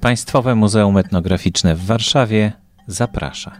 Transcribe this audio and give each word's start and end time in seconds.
Państwowe 0.00 0.54
Muzeum 0.54 0.96
Etnograficzne 0.98 1.74
w 1.74 1.86
Warszawie 1.86 2.52
zaprasza. 2.86 3.52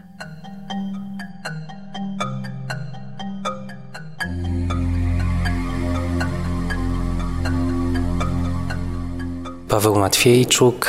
Paweł 9.69 9.99
Matwiejczuk, 9.99 10.87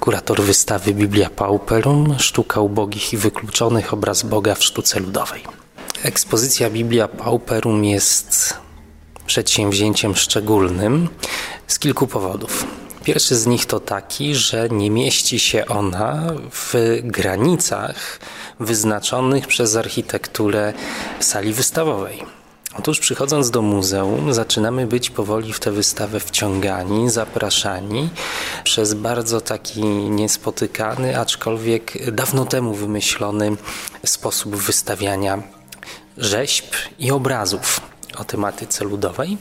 kurator 0.00 0.42
wystawy 0.42 0.94
Biblia 0.94 1.30
Pauperum, 1.30 2.14
sztuka 2.18 2.60
ubogich 2.60 3.12
i 3.12 3.16
wykluczonych, 3.16 3.92
obraz 3.92 4.22
Boga 4.22 4.54
w 4.54 4.64
sztuce 4.64 5.00
ludowej. 5.00 5.42
Ekspozycja 6.02 6.70
Biblia 6.70 7.08
Pauperum 7.08 7.84
jest 7.84 8.54
przedsięwzięciem 9.26 10.16
szczególnym 10.16 11.08
z 11.66 11.78
kilku 11.78 12.06
powodów. 12.06 12.77
Pierwszy 13.04 13.36
z 13.36 13.46
nich 13.46 13.66
to 13.66 13.80
taki, 13.80 14.34
że 14.34 14.68
nie 14.68 14.90
mieści 14.90 15.38
się 15.38 15.66
ona 15.66 16.26
w 16.52 16.74
granicach 17.02 18.20
wyznaczonych 18.60 19.46
przez 19.46 19.76
architekturę 19.76 20.72
sali 21.20 21.52
wystawowej. 21.52 22.22
Otóż 22.78 23.00
przychodząc 23.00 23.50
do 23.50 23.62
muzeum, 23.62 24.34
zaczynamy 24.34 24.86
być 24.86 25.10
powoli 25.10 25.52
w 25.52 25.60
tę 25.60 25.72
wystawę 25.72 26.20
wciągani, 26.20 27.10
zapraszani 27.10 28.10
przez 28.64 28.94
bardzo 28.94 29.40
taki 29.40 29.84
niespotykany, 30.10 31.20
aczkolwiek 31.20 32.12
dawno 32.12 32.44
temu 32.44 32.74
wymyślony 32.74 33.56
sposób 34.06 34.56
wystawiania 34.56 35.42
rzeźb 36.16 36.64
i 36.98 37.10
obrazów 37.10 37.80
o 38.18 38.24
tematyce 38.24 38.84
ludowej. 38.84 39.38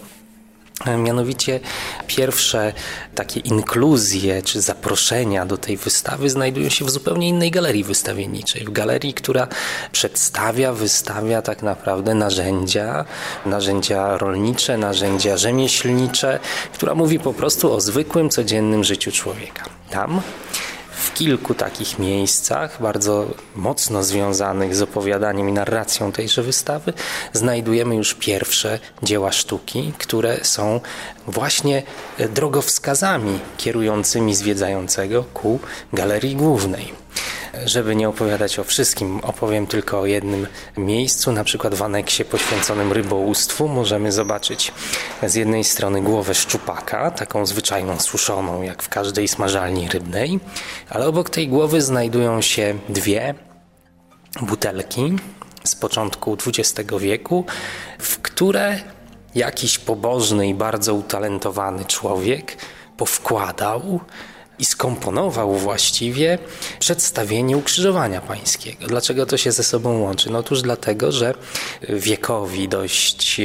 Mianowicie 0.98 1.60
pierwsze 2.08 2.74
takie 3.16 3.40
inkluzje 3.40 4.41
czy 4.41 4.62
zaproszenia 4.62 5.46
do 5.46 5.58
tej 5.58 5.77
wystawy 5.77 6.30
znajdują 6.30 6.70
się 6.70 6.86
w 6.86 6.90
zupełnie 6.90 7.30
innej 7.30 7.52
galerii 7.52 7.84
wystawienniczej. 7.84 8.66
W 8.66 8.72
galerii, 8.72 9.14
która 9.14 9.48
przedstawia, 9.91 10.74
wystawia 10.74 11.41
tak 11.41 11.64
naprawdę 11.64 12.14
narzędzia, 12.14 13.05
narzędzia 13.46 14.18
rolnicze, 14.18 14.77
narzędzia 14.77 15.38
rzemieślnicze, 15.38 16.40
która 16.74 16.96
mówi 16.96 17.20
po 17.20 17.34
prostu 17.34 17.74
o 17.74 17.82
zwykłym, 17.82 18.30
codziennym 18.30 18.84
życiu 18.84 19.12
człowieka. 19.12 19.64
Tam 19.90 20.21
w 20.98 21.13
kilku 21.13 21.53
takich 21.53 21.99
miejscach, 21.99 22.81
bardzo 22.81 23.27
mocno 23.55 24.03
związanych 24.03 24.76
z 24.76 24.81
opowiadaniem 24.81 25.49
i 25.49 25.53
narracją 25.53 26.12
tejże 26.12 26.43
wystawy, 26.43 26.93
znajdujemy 27.34 27.95
już 27.95 28.13
pierwsze 28.13 28.79
dzieła 29.03 29.31
sztuki, 29.31 29.93
które 29.98 30.45
są 30.45 30.79
właśnie 31.27 31.84
drogowskazami 32.29 33.40
kierującymi 33.57 34.35
zwiedzającego 34.35 35.23
ku 35.23 35.59
galerii 35.93 36.35
głównej. 36.35 37.07
Żeby 37.65 37.96
nie 37.96 38.10
opowiadać 38.10 38.60
o 38.60 38.63
wszystkim, 38.63 39.20
opowiem 39.20 39.68
tylko 39.68 39.99
o 39.99 40.05
jednym 40.05 40.48
miejscu, 40.77 41.32
na 41.32 41.43
przykład 41.43 41.76
w 41.76 41.84
aneksie 41.84 42.26
poświęconym 42.26 42.91
rybołówstwu. 42.91 43.68
Możemy 43.68 44.12
zobaczyć 44.12 44.71
z 45.24 45.35
jednej 45.35 45.63
strony 45.63 46.01
głowę 46.01 46.35
szczupaka, 46.35 47.12
taką 47.12 47.46
zwyczajną 47.46 47.99
suszoną, 47.99 48.62
jak 48.62 48.84
w 48.84 48.90
każdej 48.90 49.27
smażalni 49.27 49.90
rybnej, 49.90 50.40
ale 50.90 51.07
obok 51.07 51.29
tej 51.29 51.48
głowy 51.48 51.82
znajdują 51.82 52.41
się 52.41 52.79
dwie 52.90 53.35
butelki 54.41 55.15
z 55.63 55.76
początku 55.76 56.37
XX 56.48 56.91
wieku, 56.99 57.46
w 57.99 58.20
które 58.20 58.79
jakiś 59.35 59.79
pobożny 59.79 60.48
i 60.48 60.54
bardzo 60.54 60.93
utalentowany 60.93 61.85
człowiek 61.85 62.57
powkładał 62.98 63.99
i 64.59 64.66
skomponował 64.66 65.53
właściwie 65.53 66.38
przedstawienie 66.79 67.57
ukrzyżowania 67.57 68.22
pańskiego. 68.22 68.88
Dlaczego 68.88 69.25
to 69.25 69.38
się 69.38 69.51
ze 69.51 69.63
sobą 69.63 70.00
łączy? 70.00 70.29
No 70.29 70.40
otóż 70.40 70.62
dlatego, 70.62 71.12
że 71.12 71.34
wiekowi 71.90 72.68
dość 72.68 73.41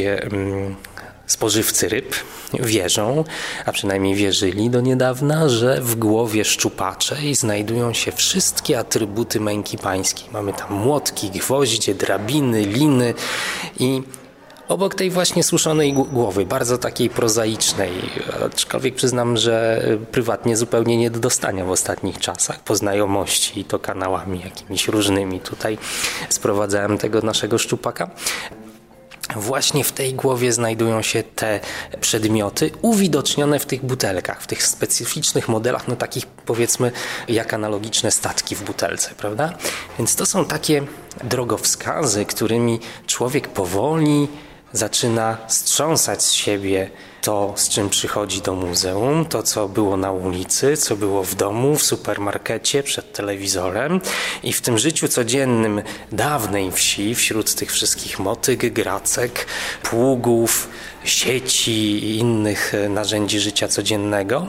spożywcy 1.26 1.88
ryb 1.88 2.14
wierzą, 2.60 3.24
a 3.66 3.72
przynajmniej 3.72 4.14
wierzyli 4.14 4.70
do 4.70 4.80
niedawna, 4.80 5.48
że 5.48 5.80
w 5.80 5.94
głowie 5.94 6.44
szczupaczej 6.44 7.34
znajdują 7.34 7.92
się 7.92 8.12
wszystkie 8.12 8.78
atrybuty 8.78 9.40
męki 9.40 9.78
pańskiej. 9.78 10.28
Mamy 10.32 10.52
tam 10.52 10.72
młotki, 10.72 11.30
gwoździe, 11.30 11.94
drabiny, 11.94 12.66
liny 12.66 13.14
i 13.78 14.02
obok 14.68 14.94
tej 14.94 15.10
właśnie 15.10 15.42
suszonej 15.42 15.92
głowy, 15.92 16.46
bardzo 16.46 16.78
takiej 16.78 17.10
prozaicznej, 17.10 17.92
aczkolwiek 18.46 18.94
przyznam, 18.94 19.36
że 19.36 19.84
prywatnie 20.12 20.56
zupełnie 20.56 20.96
nie 20.96 21.10
do 21.10 21.18
dostania 21.18 21.64
w 21.64 21.70
ostatnich 21.70 22.18
czasach, 22.18 22.60
po 22.60 22.76
znajomości 22.76 23.60
i 23.60 23.64
to 23.64 23.78
kanałami 23.78 24.40
jakimiś 24.40 24.88
różnymi 24.88 25.40
tutaj 25.40 25.78
sprowadzałem 26.28 26.98
tego 26.98 27.20
naszego 27.20 27.58
szczupaka. 27.58 28.10
Właśnie 29.36 29.84
w 29.84 29.92
tej 29.92 30.14
głowie 30.14 30.52
znajdują 30.52 31.02
się 31.02 31.22
te 31.22 31.60
przedmioty 32.00 32.70
uwidocznione 32.82 33.58
w 33.58 33.66
tych 33.66 33.84
butelkach, 33.84 34.42
w 34.42 34.46
tych 34.46 34.62
specyficznych 34.62 35.48
modelach, 35.48 35.88
no 35.88 35.96
takich 35.96 36.26
powiedzmy 36.26 36.92
jak 37.28 37.54
analogiczne 37.54 38.10
statki 38.10 38.56
w 38.56 38.62
butelce, 38.62 39.10
prawda? 39.16 39.52
Więc 39.98 40.16
to 40.16 40.26
są 40.26 40.44
takie 40.44 40.82
drogowskazy, 41.24 42.24
którymi 42.24 42.80
człowiek 43.06 43.48
powoli 43.48 44.28
zaczyna 44.72 45.36
strząsać 45.48 46.22
z 46.22 46.32
siebie 46.32 46.90
to, 47.22 47.52
z 47.56 47.68
czym 47.68 47.88
przychodzi 47.90 48.40
do 48.40 48.54
muzeum, 48.54 49.24
to, 49.24 49.42
co 49.42 49.68
było 49.68 49.96
na 49.96 50.12
ulicy, 50.12 50.76
co 50.76 50.96
było 50.96 51.24
w 51.24 51.34
domu, 51.34 51.76
w 51.76 51.82
supermarkecie, 51.82 52.82
przed 52.82 53.12
telewizorem. 53.12 54.00
I 54.42 54.52
w 54.52 54.60
tym 54.60 54.78
życiu 54.78 55.08
codziennym 55.08 55.82
dawnej 56.12 56.72
wsi, 56.72 57.14
wśród 57.14 57.54
tych 57.54 57.72
wszystkich 57.72 58.18
motyk, 58.18 58.72
gracek, 58.72 59.46
pługów, 59.82 60.68
sieci 61.04 61.72
i 61.72 62.18
innych 62.18 62.72
narzędzi 62.88 63.40
życia 63.40 63.68
codziennego, 63.68 64.48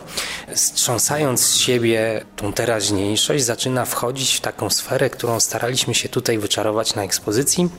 strząsając 0.56 1.46
z 1.46 1.58
siebie 1.58 2.26
tą 2.36 2.54
teraźniejszość, 2.54 3.44
zaczyna 3.44 3.86
wchodzić 3.86 4.36
w 4.36 4.42
taką 4.42 4.70
sferę, 4.70 5.10
którą 5.10 5.40
staraliśmy 5.40 5.96
się 5.96 6.10
tutaj 6.10 6.38
wyczarować 6.38 6.96
na 6.96 7.04
ekspozycji 7.04 7.70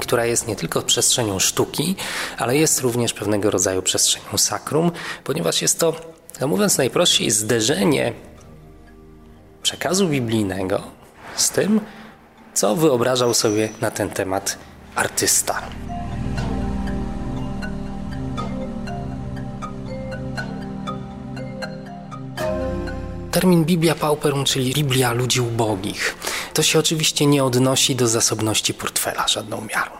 która 0.00 0.26
jest 0.26 0.48
nie 0.48 0.56
tylko 0.56 0.82
przestrzenią 0.82 1.38
sztuki, 1.38 1.96
ale 2.38 2.56
jest 2.56 2.80
również 2.80 3.12
pewnego 3.12 3.50
rodzaju 3.50 3.82
przestrzenią 3.82 4.38
sakrum, 4.38 4.92
ponieważ 5.24 5.62
jest 5.62 5.80
to, 5.80 5.94
no 6.40 6.46
mówiąc 6.48 6.78
najprościej, 6.78 7.30
zderzenie 7.30 8.12
przekazu 9.62 10.08
biblijnego 10.08 10.82
z 11.36 11.50
tym, 11.50 11.80
co 12.54 12.76
wyobrażał 12.76 13.34
sobie 13.34 13.68
na 13.80 13.90
ten 13.90 14.10
temat 14.10 14.58
artysta. 14.94 15.62
Termin 23.30 23.64
Biblia 23.64 23.94
Pauperum, 23.94 24.44
czyli 24.44 24.72
Biblia 24.72 25.12
ludzi 25.12 25.40
ubogich, 25.40 26.16
to 26.54 26.62
się 26.62 26.78
oczywiście 26.78 27.26
nie 27.26 27.44
odnosi 27.44 27.96
do 27.96 28.08
zasobności 28.08 28.74
portfela 28.74 29.28
żadną 29.28 29.60
miarą. 29.60 29.90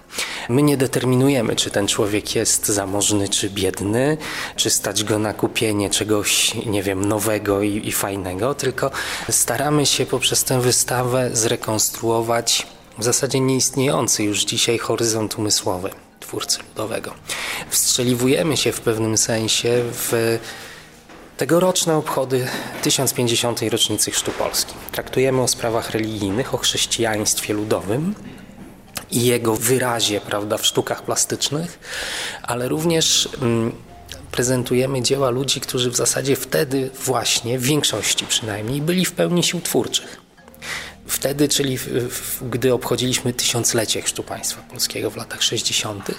My 0.49 0.63
nie 0.63 0.77
determinujemy, 0.77 1.57
czy 1.57 1.71
ten 1.71 1.87
człowiek 1.87 2.35
jest 2.35 2.67
zamożny, 2.67 3.29
czy 3.29 3.51
biedny, 3.51 4.17
czy 4.57 4.71
stać 4.71 5.05
go 5.05 5.19
na 5.19 5.35
kupienie 5.35 5.91
czegoś, 5.91 6.55
nie 6.67 6.83
wiem, 6.83 7.05
nowego 7.05 7.63
i, 7.63 7.89
i 7.89 7.93
fajnego, 7.93 8.55
tylko 8.55 8.91
staramy 9.31 9.87
się 9.87 10.07
poprzez 10.07 10.45
tę 10.45 10.61
wystawę 10.61 11.31
zrekonstruować 11.33 12.67
w 12.99 13.05
zasadzie 13.05 13.41
nieistniejący 13.41 14.25
już 14.25 14.45
dzisiaj 14.45 14.79
horyzont 14.79 15.39
umysłowy 15.39 15.91
twórcy 16.21 16.59
ludowego. 16.69 17.15
Wstrzeliwujemy 17.71 18.57
się 18.57 18.73
w 18.73 18.81
pewnym 18.81 19.19
sensie 19.19 19.83
w 19.93 20.39
Tegoroczne 21.39 21.97
obchody 21.97 22.47
1050. 22.83 23.61
rocznicy 23.63 24.11
Chrztu 24.11 24.31
Polski. 24.31 24.75
Traktujemy 24.93 25.43
o 25.43 25.49
sprawach 25.49 25.91
religijnych, 25.91 26.55
o 26.55 26.59
chrześcijaństwie 26.59 27.55
ludowym 27.55 28.15
i 29.11 29.25
jego 29.25 29.57
wyrazie 29.57 30.21
prawda, 30.21 30.59
w 30.59 30.67
sztukach 30.67 31.03
plastycznych, 31.03 31.79
ale 32.43 32.69
również 32.69 33.29
mm, 33.43 33.73
prezentujemy 34.31 35.03
dzieła 35.03 35.31
ludzi, 35.31 35.61
którzy 35.61 35.91
w 35.91 35.97
zasadzie 35.97 36.37
wtedy 36.37 36.91
właśnie, 37.05 37.59
w 37.59 37.63
większości 37.63 38.27
przynajmniej, 38.27 38.83
byli 38.83 39.05
w 39.05 39.13
pełni 39.13 39.43
sił 39.43 39.61
twórczych. 39.61 40.21
Wtedy, 41.07 41.49
czyli 41.49 41.79
w, 41.79 41.87
w, 41.87 42.49
gdy 42.49 42.75
obchodziliśmy 42.75 43.33
tysiąclecie 43.33 44.03
Chrztu 44.03 44.23
Państwa 44.23 44.63
Polskiego 44.63 45.11
w 45.11 45.17
latach 45.17 45.43
60. 45.43 46.11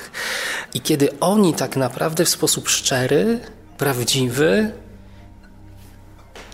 i 0.74 0.82
kiedy 0.82 1.20
oni 1.20 1.54
tak 1.54 1.76
naprawdę 1.78 2.26
w 2.26 2.30
sposób 2.30 2.70
szczery, 2.70 3.40
prawdziwy, 3.78 4.72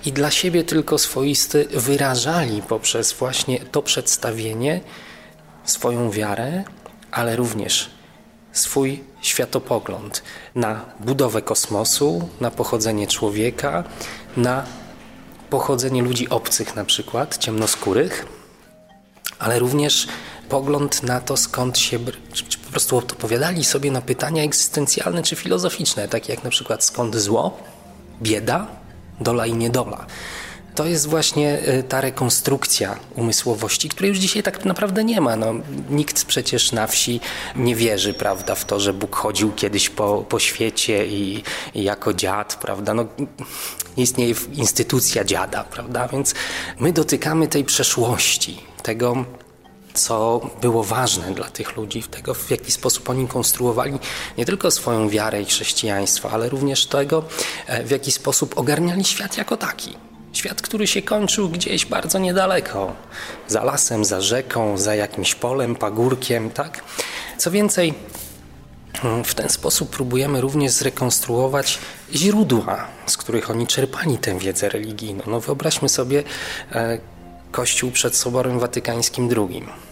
i 0.05 0.11
dla 0.11 0.31
siebie 0.31 0.63
tylko 0.63 0.97
swoisty 0.97 1.67
wyrażali 1.71 2.61
poprzez 2.61 3.13
właśnie 3.13 3.59
to 3.59 3.81
przedstawienie 3.81 4.81
swoją 5.63 6.11
wiarę, 6.11 6.63
ale 7.11 7.35
również 7.35 7.89
swój 8.51 9.03
światopogląd 9.21 10.23
na 10.55 10.85
budowę 10.99 11.41
kosmosu, 11.41 12.29
na 12.41 12.51
pochodzenie 12.51 13.07
człowieka, 13.07 13.83
na 14.37 14.65
pochodzenie 15.49 16.01
ludzi 16.01 16.29
obcych, 16.29 16.75
na 16.75 16.85
przykład 16.85 17.37
ciemnoskórych, 17.37 18.25
ale 19.39 19.59
również 19.59 20.07
pogląd 20.49 21.03
na 21.03 21.21
to, 21.21 21.37
skąd 21.37 21.77
się, 21.77 21.99
czy 22.33 22.57
po 22.57 22.71
prostu 22.71 22.97
odpowiadali 22.97 23.63
sobie 23.63 23.91
na 23.91 24.01
pytania 24.01 24.43
egzystencjalne 24.43 25.23
czy 25.23 25.35
filozoficzne, 25.35 26.07
takie 26.07 26.33
jak 26.33 26.43
na 26.43 26.49
przykład 26.49 26.83
skąd 26.83 27.15
zło, 27.15 27.57
bieda, 28.21 28.67
dola 29.19 29.45
i 29.45 29.53
niedola. 29.53 30.05
To 30.75 30.85
jest 30.85 31.07
właśnie 31.07 31.59
e, 31.59 31.83
ta 31.83 32.01
rekonstrukcja 32.01 32.99
umysłowości, 33.15 33.89
której 33.89 34.09
już 34.09 34.17
dzisiaj 34.17 34.43
tak 34.43 34.65
naprawdę 34.65 35.03
nie 35.03 35.21
ma. 35.21 35.35
No, 35.35 35.53
nikt 35.89 36.25
przecież 36.25 36.71
na 36.71 36.87
wsi 36.87 37.19
nie 37.55 37.75
wierzy 37.75 38.13
prawda, 38.13 38.55
w 38.55 38.65
to, 38.65 38.79
że 38.79 38.93
Bóg 38.93 39.15
chodził 39.15 39.51
kiedyś 39.51 39.89
po, 39.89 40.25
po 40.29 40.39
świecie 40.39 41.07
i, 41.07 41.43
i 41.75 41.83
jako 41.83 42.13
dziad, 42.13 42.55
prawda? 42.55 42.93
No, 42.93 43.05
nie 43.97 44.03
istnieje 44.03 44.35
instytucja 44.53 45.23
dziada, 45.23 45.63
prawda? 45.63 46.07
Więc 46.07 46.35
my 46.79 46.93
dotykamy 46.93 47.47
tej 47.47 47.63
przeszłości, 47.63 48.61
tego 48.83 49.25
co 49.95 50.41
było 50.61 50.83
ważne 50.83 51.33
dla 51.33 51.49
tych 51.49 51.77
ludzi, 51.77 52.03
tego 52.03 52.33
w 52.33 52.51
jaki 52.51 52.71
sposób 52.71 53.09
oni 53.09 53.27
konstruowali 53.27 53.99
nie 54.37 54.45
tylko 54.45 54.71
swoją 54.71 55.09
wiarę 55.09 55.41
i 55.41 55.45
chrześcijaństwo, 55.45 56.31
ale 56.31 56.49
również 56.49 56.85
tego, 56.85 57.23
e, 57.67 57.83
w 57.83 57.91
jaki 57.91 58.11
sposób 58.11 58.57
ogarniali 58.57 59.03
świat 59.03 59.37
jako 59.37 59.57
taki. 59.57 59.97
Świat, 60.33 60.61
który 60.61 60.87
się 60.87 61.01
kończył 61.01 61.49
gdzieś 61.49 61.85
bardzo 61.85 62.19
niedaleko, 62.19 62.93
za 63.47 63.63
lasem, 63.63 64.05
za 64.05 64.21
rzeką, 64.21 64.77
za 64.77 64.95
jakimś 64.95 65.35
polem, 65.35 65.75
pagórkiem, 65.75 66.49
tak? 66.49 66.83
Co 67.37 67.51
więcej, 67.51 67.93
w 69.25 69.33
ten 69.33 69.49
sposób 69.49 69.89
próbujemy 69.89 70.41
również 70.41 70.71
zrekonstruować 70.71 71.79
źródła, 72.13 72.87
z 73.05 73.17
których 73.17 73.49
oni 73.49 73.67
czerpali 73.67 74.17
tę 74.17 74.39
wiedzę 74.39 74.69
religijną. 74.69 75.23
No 75.27 75.39
wyobraźmy 75.39 75.89
sobie 75.89 76.23
e, 76.71 76.97
Kościół 77.51 77.91
przed 77.91 78.15
Soborem 78.15 78.59
Watykańskim 78.59 79.29
II. 79.37 79.84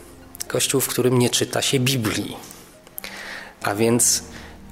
Kościół, 0.54 0.82
w 0.82 0.88
którym 0.88 1.20
nie 1.20 1.30
czyta 1.30 1.62
się 1.62 1.80
Biblii. 1.80 2.38
A 3.64 3.76
więc 3.76 4.24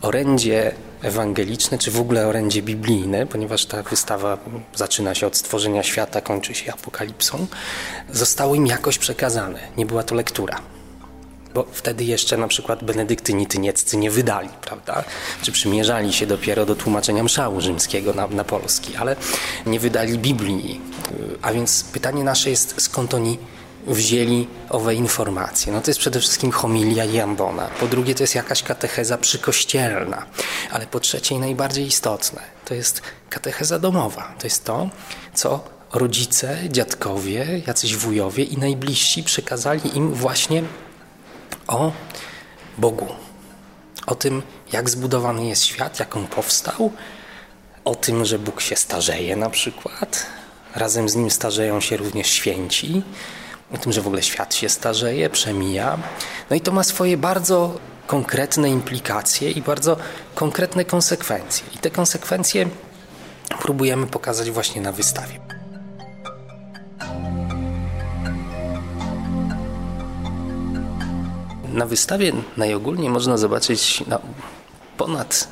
orędzie 0.01 0.75
ewangeliczne, 1.01 1.77
czy 1.77 1.91
w 1.91 1.99
ogóle 1.99 2.27
orędzie 2.27 2.61
biblijne, 2.61 3.27
ponieważ 3.27 3.65
ta 3.65 3.83
wystawa 3.83 4.37
zaczyna 4.75 5.15
się 5.15 5.27
od 5.27 5.37
stworzenia 5.37 5.83
świata, 5.83 6.21
kończy 6.21 6.55
się 6.55 6.73
apokalipsą, 6.73 7.47
zostało 8.11 8.55
im 8.55 8.67
jakoś 8.67 8.97
przekazane. 8.97 9.59
Nie 9.77 9.85
była 9.85 10.03
to 10.03 10.15
lektura. 10.15 10.61
Bo 11.53 11.67
wtedy 11.71 12.03
jeszcze 12.03 12.37
na 12.37 12.47
przykład 12.47 12.83
benedyktyni 12.83 13.47
tynieccy 13.47 13.97
nie 13.97 14.11
wydali, 14.11 14.49
prawda? 14.61 15.03
Czy 15.41 15.51
przymierzali 15.51 16.13
się 16.13 16.27
dopiero 16.27 16.65
do 16.65 16.75
tłumaczenia 16.75 17.23
mszału 17.23 17.61
rzymskiego 17.61 18.13
na, 18.13 18.27
na 18.27 18.43
polski, 18.43 18.95
ale 18.95 19.15
nie 19.65 19.79
wydali 19.79 20.19
Biblii. 20.19 20.81
A 21.41 21.53
więc 21.53 21.83
pytanie 21.83 22.23
nasze 22.23 22.49
jest, 22.49 22.81
skąd 22.81 23.13
oni 23.13 23.37
wzięli 23.87 24.47
owe 24.69 24.95
informacje? 24.95 25.73
No 25.73 25.81
to 25.81 25.89
jest 25.89 25.99
przede 25.99 26.19
wszystkim 26.19 26.51
homilia 26.51 27.05
i 27.05 27.19
ambona. 27.19 27.67
Po 27.67 27.87
drugie 27.87 28.15
to 28.15 28.23
jest 28.23 28.35
jakaś 28.35 28.63
katecheza 28.63 29.17
przykościelna. 29.17 30.25
Ale 30.71 30.87
po 30.87 30.99
trzecie 30.99 31.35
i 31.35 31.39
najbardziej 31.39 31.85
istotne, 31.87 32.41
to 32.65 32.73
jest 32.73 33.01
katecheza 33.29 33.79
domowa. 33.79 34.33
To 34.39 34.47
jest 34.47 34.65
to, 34.65 34.89
co 35.33 35.63
rodzice, 35.93 36.57
dziadkowie, 36.69 37.61
jacyś 37.67 37.95
wujowie 37.95 38.43
i 38.43 38.57
najbliżsi 38.57 39.23
przekazali 39.23 39.97
im 39.97 40.13
właśnie 40.13 40.63
o 41.67 41.91
Bogu. 42.77 43.07
O 44.05 44.15
tym, 44.15 44.41
jak 44.71 44.89
zbudowany 44.89 45.45
jest 45.45 45.63
świat, 45.63 45.99
jak 45.99 46.17
on 46.17 46.27
powstał, 46.27 46.91
o 47.85 47.95
tym, 47.95 48.25
że 48.25 48.39
Bóg 48.39 48.61
się 48.61 48.75
starzeje 48.75 49.35
na 49.35 49.49
przykład. 49.49 50.25
Razem 50.75 51.09
z 51.09 51.15
nim 51.15 51.31
starzeją 51.31 51.81
się 51.81 51.97
również 51.97 52.27
święci, 52.27 53.03
o 53.73 53.77
tym, 53.77 53.91
że 53.91 54.01
w 54.01 54.07
ogóle 54.07 54.21
świat 54.21 54.55
się 54.55 54.69
starzeje, 54.69 55.29
przemija. 55.29 55.97
No 56.49 56.55
i 56.55 56.61
to 56.61 56.71
ma 56.71 56.83
swoje 56.83 57.17
bardzo 57.17 57.79
konkretne 58.07 58.69
implikacje 58.69 59.51
i 59.51 59.61
bardzo 59.61 59.97
konkretne 60.35 60.85
konsekwencje. 60.85 61.65
I 61.75 61.77
te 61.77 61.89
konsekwencje 61.89 62.69
próbujemy 63.61 64.07
pokazać 64.07 64.51
właśnie 64.51 64.81
na 64.81 64.91
wystawie. 64.91 65.39
Na 71.73 71.85
wystawie 71.85 72.33
najogólniej 72.57 73.09
można 73.09 73.37
zobaczyć 73.37 74.03
no, 74.07 74.19
ponad 74.97 75.47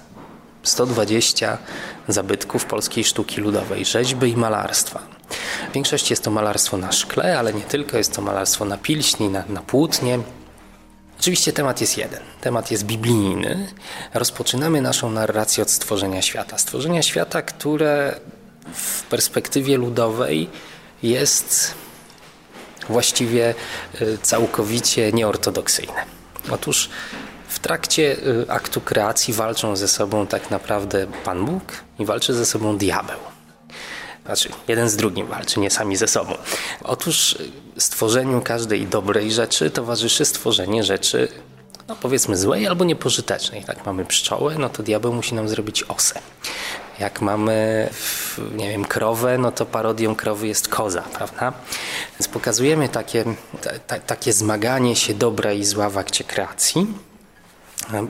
120 0.63 1.57
zabytków 2.07 2.65
polskiej 2.65 3.04
sztuki 3.04 3.42
ludowej, 3.42 3.86
rzeźby 3.86 4.30
i 4.30 4.38
malarstwa. 4.38 5.19
W 5.69 5.74
większości 5.74 6.13
jest 6.13 6.24
to 6.24 6.31
malarstwo 6.31 6.77
na 6.77 6.91
szkle, 6.91 7.39
ale 7.39 7.53
nie 7.53 7.62
tylko, 7.62 7.97
jest 7.97 8.15
to 8.15 8.21
malarstwo 8.21 8.65
na 8.65 8.77
pilśni, 8.77 9.30
na, 9.30 9.44
na 9.50 9.62
płótnie. 9.62 10.19
Oczywiście 11.19 11.53
temat 11.53 11.81
jest 11.81 11.97
jeden. 11.97 12.19
Temat 12.41 12.71
jest 12.71 12.83
biblijny. 12.83 13.68
Rozpoczynamy 14.13 14.81
naszą 14.81 15.12
narrację 15.12 15.63
od 15.63 15.71
stworzenia 15.71 16.21
świata. 16.21 16.57
Stworzenia 16.57 17.01
świata, 17.01 17.41
które 17.41 18.19
w 18.74 19.03
perspektywie 19.03 19.77
ludowej 19.77 20.50
jest 21.03 21.74
właściwie 22.89 23.56
y, 24.01 24.18
całkowicie 24.21 25.12
nieortodoksyjne. 25.13 26.06
Otóż 26.51 26.89
w 27.47 27.59
trakcie 27.59 28.18
y, 28.18 28.45
aktu 28.47 28.81
kreacji 28.81 29.33
walczą 29.33 29.75
ze 29.75 29.88
sobą 29.88 30.27
tak 30.27 30.51
naprawdę 30.51 31.07
Pan 31.24 31.45
Bóg 31.45 31.63
i 32.00 32.06
walczy 32.06 32.33
ze 32.33 32.45
sobą 32.45 32.77
diabeł. 32.77 33.29
Znaczy, 34.30 34.50
jeden 34.68 34.90
z 34.90 34.96
drugim 34.96 35.28
walczy, 35.28 35.60
nie 35.60 35.72
sami 35.72 35.96
ze 35.96 36.08
sobą. 36.08 36.34
Otóż 36.84 37.38
stworzeniu 37.78 38.42
każdej 38.42 38.88
dobrej 38.88 39.31
rzeczy 39.31 39.70
towarzyszy 39.70 40.26
stworzenie 40.26 40.84
rzeczy, 40.84 41.28
no 41.88 41.96
powiedzmy 41.96 42.38
złej 42.38 42.68
albo 42.68 42.86
niepożytecznej. 42.86 43.66
Jak 43.68 43.86
mamy 43.86 44.06
pszczołę, 44.06 44.56
no 44.60 44.70
to 44.70 44.84
diabeł 44.84 45.14
musi 45.14 45.36
nam 45.36 45.50
zrobić 45.50 45.84
osę. 45.84 46.20
Jak 47.00 47.22
mamy, 47.22 47.90
nie 48.56 48.70
wiem, 48.70 48.86
krowę, 48.86 49.38
no 49.38 49.52
to 49.52 49.66
parodią 49.66 50.16
krowy 50.16 50.48
jest 50.48 50.68
koza, 50.68 51.02
prawda? 51.02 51.54
Więc 52.20 52.28
pokazujemy 52.28 52.90
takie, 52.90 53.25
ta, 53.88 54.00
takie 54.00 54.34
zmaganie 54.34 54.96
się 54.96 55.14
dobra 55.14 55.54
i 55.54 55.66
zła 55.66 55.90
w 55.90 55.98
akcie 55.98 56.24
kreacji, 56.24 56.88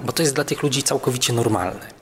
bo 0.03 0.11
to 0.11 0.23
jest 0.23 0.35
dla 0.35 0.43
tych 0.43 0.63
ludzi 0.63 0.83
całkowicie 0.83 1.33
normalne. 1.33 1.98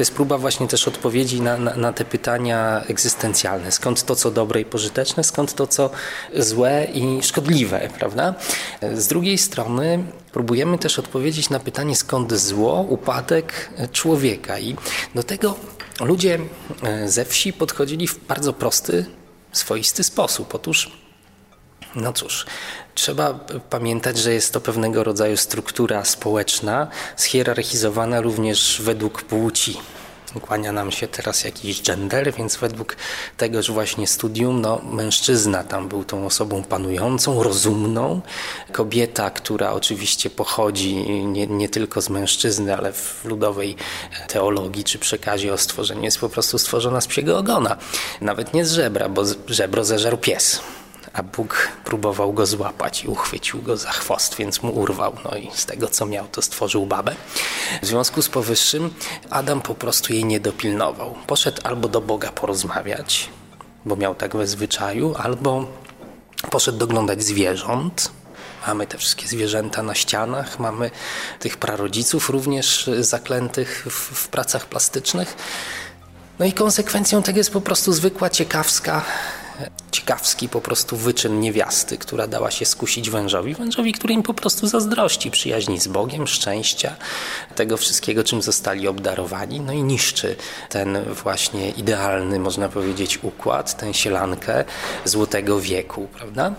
To 0.00 0.02
jest 0.02 0.14
próba 0.14 0.38
właśnie 0.38 0.68
też 0.68 0.88
odpowiedzi 0.88 1.40
na, 1.40 1.56
na, 1.56 1.76
na, 1.76 1.92
te 1.92 2.04
pytania 2.04 2.84
egzystencjalne. 2.88 3.72
Skąd 3.72 4.04
to, 4.04 4.16
co 4.16 4.30
dobre 4.30 4.60
i 4.60 4.64
pożyteczne, 4.64 5.24
skąd 5.24 5.54
to, 5.54 5.66
co 5.66 5.90
złe 6.36 6.86
i 6.94 7.22
szkodliwe, 7.22 7.88
prawda? 7.98 8.34
Z 8.94 9.06
drugiej 9.06 9.38
strony 9.38 10.04
próbujemy 10.32 10.78
też 10.78 10.98
odpowiedzieć 10.98 11.50
na 11.50 11.60
pytanie, 11.60 11.96
skąd 11.96 12.32
zło, 12.32 12.86
upadek 12.88 13.70
człowieka. 13.92 14.58
I 14.58 14.76
do 15.14 15.22
tego 15.22 15.54
ludzie 16.00 16.38
e, 16.82 17.08
ze 17.08 17.24
wsi 17.24 17.52
podchodzili 17.52 18.06
w 18.06 18.26
bardzo 18.26 18.52
prosty, 18.52 19.06
swoisty 19.52 20.04
sposób. 20.04 20.54
Otóż 20.54 20.90
no 21.94 22.12
cóż, 22.12 22.46
trzeba 22.94 23.34
pamiętać, 23.70 24.18
że 24.18 24.32
jest 24.32 24.52
to 24.52 24.60
pewnego 24.60 25.04
rodzaju 25.04 25.36
struktura 25.36 26.04
społeczna, 26.04 26.88
schierarchizowana 27.16 28.20
również 28.20 28.82
według 28.84 29.22
płci. 29.22 29.76
Kłania 30.40 30.72
nam 30.72 30.92
się 30.92 31.08
teraz 31.08 31.44
jakiś 31.44 31.82
gender, 31.82 32.32
więc 32.32 32.56
według 32.56 32.96
tegoż 33.36 33.70
właśnie 33.70 34.06
studium, 34.06 34.60
no, 34.60 34.80
mężczyzna 34.92 35.64
tam 35.64 35.88
był 35.88 36.04
tą 36.04 36.26
osobą 36.26 36.64
panującą, 36.64 37.42
rozumną. 37.42 38.20
Kobieta, 38.72 39.30
która 39.30 39.72
oczywiście 39.72 40.30
pochodzi 40.30 40.94
nie, 41.24 41.46
nie 41.46 41.68
tylko 41.68 42.02
z 42.02 42.10
mężczyzny, 42.10 42.76
ale 42.76 42.92
w 42.92 43.24
ludowej 43.24 43.76
teologii 44.28 44.84
czy 44.84 44.98
przekazie 44.98 45.52
o 45.52 45.58
stworzeniu 45.58 46.02
jest 46.02 46.18
po 46.18 46.28
prostu 46.28 46.58
stworzona 46.58 47.00
z 47.00 47.06
psiego 47.06 47.38
ogona. 47.38 47.76
Nawet 48.20 48.54
nie 48.54 48.64
z 48.64 48.72
żebra, 48.72 49.08
bo 49.08 49.22
żebro 49.46 49.84
zeżarł 49.84 50.16
pies 50.16 50.60
a 51.12 51.22
Bóg 51.22 51.68
próbował 51.84 52.32
go 52.32 52.46
złapać 52.46 53.04
i 53.04 53.08
uchwycił 53.08 53.62
go 53.62 53.76
za 53.76 53.90
chwost, 53.90 54.34
więc 54.34 54.62
mu 54.62 54.72
urwał. 54.72 55.16
No 55.24 55.36
i 55.36 55.50
z 55.54 55.66
tego 55.66 55.88
co 55.88 56.06
miał, 56.06 56.28
to 56.28 56.42
stworzył 56.42 56.86
babę. 56.86 57.14
W 57.82 57.86
związku 57.86 58.22
z 58.22 58.28
powyższym 58.28 58.94
Adam 59.30 59.60
po 59.60 59.74
prostu 59.74 60.12
jej 60.12 60.24
nie 60.24 60.40
dopilnował. 60.40 61.14
Poszedł 61.26 61.60
albo 61.64 61.88
do 61.88 62.00
Boga 62.00 62.32
porozmawiać, 62.32 63.28
bo 63.84 63.96
miał 63.96 64.14
tak 64.14 64.36
we 64.36 64.46
zwyczaju, 64.46 65.14
albo 65.18 65.66
poszedł 66.50 66.78
doglądać 66.78 67.22
zwierząt, 67.22 68.10
Mamy 68.66 68.86
te 68.86 68.98
wszystkie 68.98 69.26
zwierzęta 69.26 69.82
na 69.82 69.94
ścianach, 69.94 70.58
mamy 70.58 70.90
tych 71.38 71.56
prarodziców 71.56 72.30
również 72.30 72.90
zaklętych 73.00 73.86
w, 73.90 73.94
w, 73.94 74.28
pracach 74.28 74.66
plastycznych. 74.66 75.36
No 76.38 76.46
i 76.46 76.52
konsekwencją 76.52 77.22
tego 77.22 77.38
jest 77.38 77.50
po 77.50 77.60
prostu 77.60 77.92
zwykła 77.92 78.30
ciekawska 78.30 79.04
ciekawski 79.90 80.48
po 80.48 80.60
prostu 80.60 80.96
wyczyn 80.96 81.40
niewiasty, 81.40 81.98
która 81.98 82.26
dała 82.26 82.50
się 82.50 82.66
skusić 82.66 83.10
wężowi. 83.10 83.54
Wężowi, 83.54 83.92
który 83.92 84.14
im 84.14 84.22
po 84.22 84.34
prostu 84.34 84.66
zazdrości 84.66 85.30
przyjaźni 85.30 85.80
z 85.80 85.88
Bogiem, 85.88 86.26
szczęścia, 86.26 86.96
tego 87.54 87.76
wszystkiego, 87.76 88.24
czym 88.24 88.42
zostali 88.42 88.88
obdarowani. 88.88 89.60
No 89.60 89.72
i 89.72 89.82
niszczy 89.82 90.36
ten 90.68 91.04
właśnie 91.04 91.70
idealny, 91.70 92.38
można 92.38 92.68
powiedzieć, 92.68 93.18
układ, 93.22 93.76
tę 93.76 93.94
sielankę 93.94 94.64
złotego 95.04 95.60
wieku, 95.60 96.08
prawda? 96.18 96.54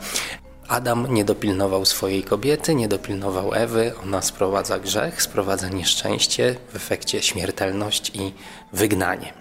Adam 0.67 1.13
nie 1.13 1.25
dopilnował 1.25 1.86
swojej 1.86 2.24
kobiety, 2.24 2.75
nie 2.75 2.88
dopilnował 2.88 3.53
Ewy, 3.53 3.93
ona 4.03 4.22
sprowadza 4.22 4.79
grzech, 4.79 5.22
sprowadza 5.22 5.70
nieszczęście, 5.70 6.55
w 6.70 6.75
efekcie 6.75 7.22
śmiertelność 7.22 8.12
i 8.13 8.34
wygnanie. 8.74 9.34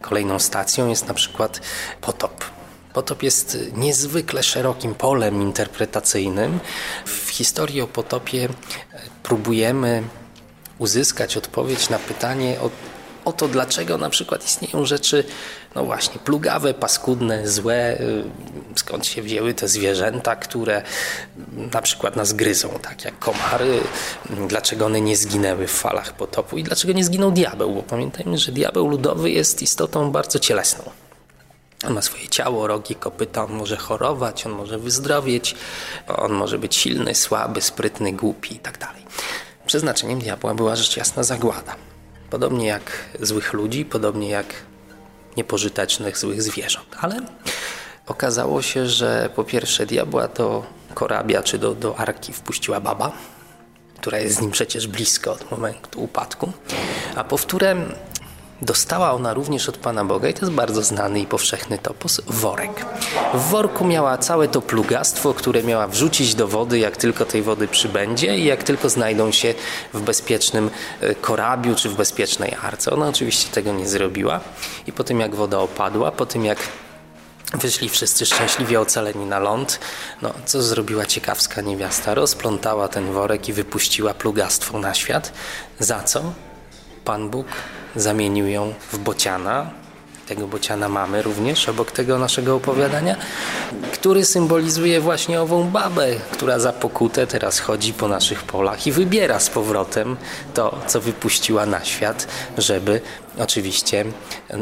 Kolejną 0.00 0.38
stacją 0.38 0.88
jest 0.88 1.08
na 1.08 1.14
przykład 1.14 1.60
potop. 2.00 2.57
Potop 2.92 3.22
jest 3.22 3.58
niezwykle 3.76 4.42
szerokim 4.42 4.94
polem 4.94 5.42
interpretacyjnym. 5.42 6.60
W 7.06 7.28
historii 7.30 7.80
o 7.80 7.86
potopie 7.86 8.48
próbujemy 9.22 10.02
uzyskać 10.78 11.36
odpowiedź 11.36 11.88
na 11.90 11.98
pytanie 11.98 12.60
o 12.60 12.70
o 13.28 13.32
to, 13.32 13.48
dlaczego 13.48 13.98
na 13.98 14.10
przykład 14.10 14.44
istnieją 14.44 14.86
rzeczy, 14.86 15.24
no 15.74 15.84
właśnie, 15.84 16.20
plugawe, 16.20 16.74
paskudne, 16.74 17.48
złe, 17.48 18.00
y, 18.00 18.24
skąd 18.76 19.06
się 19.06 19.22
wzięły 19.22 19.54
te 19.54 19.68
zwierzęta, 19.68 20.36
które 20.36 20.82
na 21.72 21.82
przykład 21.82 22.16
nas 22.16 22.32
gryzą, 22.32 22.68
tak 22.82 23.04
jak 23.04 23.18
komary, 23.18 23.80
dlaczego 24.48 24.86
one 24.86 25.00
nie 25.00 25.16
zginęły 25.16 25.66
w 25.66 25.72
falach 25.72 26.12
potopu 26.12 26.58
i 26.58 26.62
dlaczego 26.62 26.92
nie 26.92 27.04
zginął 27.04 27.30
diabeł, 27.30 27.74
bo 27.74 27.82
pamiętajmy, 27.82 28.38
że 28.38 28.52
diabeł 28.52 28.88
ludowy 28.88 29.30
jest 29.30 29.62
istotą 29.62 30.10
bardzo 30.10 30.38
cielesną. 30.38 31.07
On 31.86 31.94
ma 31.94 32.02
swoje 32.02 32.28
ciało, 32.28 32.66
rogi, 32.66 32.94
kopyta, 32.94 33.44
on 33.44 33.52
może 33.52 33.76
chorować, 33.76 34.46
on 34.46 34.52
może 34.52 34.78
wyzdrowieć, 34.78 35.54
on 36.16 36.32
może 36.32 36.58
być 36.58 36.76
silny, 36.76 37.14
słaby, 37.14 37.60
sprytny, 37.60 38.12
głupi 38.12 38.54
i 38.54 38.58
tak. 38.58 38.78
Przeznaczeniem 39.68 40.18
diabła 40.18 40.54
była 40.54 40.76
rzecz 40.76 40.96
jasna 40.96 41.22
zagłada. 41.22 41.76
Podobnie 42.30 42.66
jak 42.66 43.08
złych 43.20 43.52
ludzi, 43.52 43.84
podobnie 43.84 44.28
jak 44.28 44.46
niepożytecznych, 45.36 46.18
złych 46.18 46.42
zwierząt. 46.42 46.96
Ale 47.00 47.20
okazało 48.06 48.62
się, 48.62 48.86
że 48.86 49.30
po 49.36 49.44
pierwsze 49.44 49.86
diabła 49.86 50.28
do 50.28 50.64
korabia 50.94 51.42
czy 51.42 51.58
do, 51.58 51.74
do 51.74 51.98
arki 51.98 52.32
wpuściła 52.32 52.80
baba, 52.80 53.12
która 54.00 54.18
jest 54.18 54.36
z 54.36 54.40
nim 54.40 54.50
przecież 54.50 54.86
blisko 54.86 55.32
od 55.32 55.50
momentu 55.50 56.02
upadku, 56.02 56.52
a 57.16 57.24
powtórem 57.24 57.94
Dostała 58.62 59.12
ona 59.12 59.34
również 59.34 59.68
od 59.68 59.76
Pana 59.76 60.04
Boga, 60.04 60.28
i 60.28 60.34
to 60.34 60.40
jest 60.40 60.52
bardzo 60.52 60.82
znany 60.82 61.20
i 61.20 61.26
powszechny 61.26 61.78
topos, 61.78 62.20
worek. 62.26 62.86
W 63.34 63.40
worku 63.40 63.84
miała 63.84 64.18
całe 64.18 64.48
to 64.48 64.62
plugastwo, 64.62 65.34
które 65.34 65.62
miała 65.62 65.88
wrzucić 65.88 66.34
do 66.34 66.48
wody, 66.48 66.78
jak 66.78 66.96
tylko 66.96 67.24
tej 67.24 67.42
wody 67.42 67.68
przybędzie 67.68 68.38
i 68.38 68.44
jak 68.44 68.62
tylko 68.62 68.88
znajdą 68.88 69.32
się 69.32 69.54
w 69.94 70.00
bezpiecznym 70.00 70.70
e, 71.00 71.14
korabiu 71.14 71.74
czy 71.74 71.88
w 71.88 71.96
bezpiecznej 71.96 72.56
arce. 72.62 72.90
Ona 72.90 73.08
oczywiście 73.08 73.50
tego 73.50 73.72
nie 73.72 73.88
zrobiła 73.88 74.40
i 74.86 74.92
po 74.92 75.04
tym 75.04 75.20
jak 75.20 75.34
woda 75.34 75.58
opadła, 75.58 76.10
po 76.10 76.26
tym 76.26 76.44
jak 76.44 76.58
Wyszli 77.54 77.88
wszyscy 77.88 78.26
szczęśliwie 78.26 78.80
ocaleni 78.80 79.26
na 79.26 79.38
ląd. 79.38 79.80
No, 80.22 80.32
co 80.46 80.62
zrobiła 80.62 81.06
ciekawska 81.06 81.60
niewiasta? 81.60 82.14
Rozplątała 82.14 82.88
ten 82.88 83.12
worek 83.12 83.48
i 83.48 83.52
wypuściła 83.52 84.14
plugastwo 84.14 84.78
na 84.78 84.94
świat. 84.94 85.32
Za 85.78 86.02
co? 86.02 86.32
Pan 87.08 87.30
Bóg 87.30 87.46
zamienił 87.96 88.46
ją 88.46 88.74
w 88.92 88.98
bociana. 88.98 89.70
Tego 90.26 90.46
bociana 90.46 90.88
mamy 90.88 91.22
również 91.22 91.68
obok 91.68 91.90
tego 91.90 92.18
naszego 92.18 92.56
opowiadania, 92.56 93.16
który 93.92 94.24
symbolizuje 94.24 95.00
właśnie 95.00 95.40
ową 95.40 95.70
babę, 95.70 96.06
która 96.32 96.58
za 96.58 96.72
pokutę 96.72 97.26
teraz 97.26 97.58
chodzi 97.58 97.92
po 97.92 98.08
naszych 98.08 98.42
polach 98.42 98.86
i 98.86 98.92
wybiera 98.92 99.40
z 99.40 99.50
powrotem 99.50 100.16
to, 100.54 100.78
co 100.86 101.00
wypuściła 101.00 101.66
na 101.66 101.84
świat, 101.84 102.28
żeby 102.58 103.00
oczywiście 103.38 104.04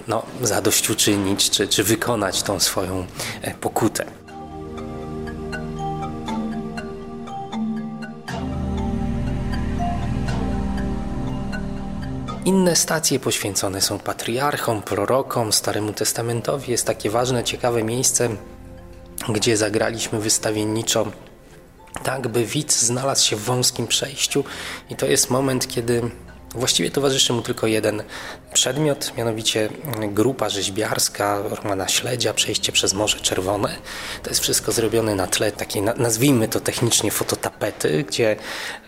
no, 0.09 0.23
zadośćuczynić 0.43 1.51
czy, 1.51 1.69
czy 1.69 1.85
wykonać 1.85 2.43
tą 2.43 2.61
swoją 2.61 3.07
e, 3.43 3.55
pokutę. 3.55 4.26
Inne 12.47 12.77
stacje 12.77 13.19
poświęcone 13.19 13.81
są 13.81 13.99
patriarchom, 13.99 14.83
prorokom, 14.83 15.53
Staremu 15.53 15.93
Testamentowi. 15.93 16.73
Jest 16.73 16.87
takie 16.87 17.11
ważne, 17.11 17.45
ciekawe 17.45 17.83
miejsce, 17.83 18.29
gdzie 19.29 19.57
zagraliśmy 19.57 20.21
wystawienniczo 20.21 21.07
tak, 22.03 22.29
by 22.29 22.45
widz 22.45 22.83
znalazł 22.83 23.27
się 23.27 23.37
w 23.37 23.45
wąskim 23.45 23.87
przejściu 23.87 24.45
i 24.91 24.97
to 24.97 25.07
jest 25.07 25.31
moment, 25.31 25.69
kiedy 25.69 26.11
Właściwie 26.57 26.91
towarzyszy 26.91 27.33
mu 27.33 27.43
tylko 27.43 27.67
jeden 27.67 28.03
przedmiot, 28.55 29.13
mianowicie 29.17 29.69
grupa 30.09 30.49
rzeźbiarska 30.49 31.43
Romana 31.43 31.89
Śledzia, 31.89 32.35
przejście 32.35 32.73
przez 32.73 32.95
Morze 32.95 33.21
Czerwone. 33.21 33.77
To 34.23 34.31
jest 34.31 34.41
wszystko 34.43 34.73
zrobione 34.73 35.15
na 35.15 35.27
tle 35.27 35.53
takiej, 35.53 35.83
nazwijmy 35.83 36.49
to 36.49 36.61
technicznie, 36.61 37.11
fototapety, 37.11 38.05
gdzie 38.09 38.37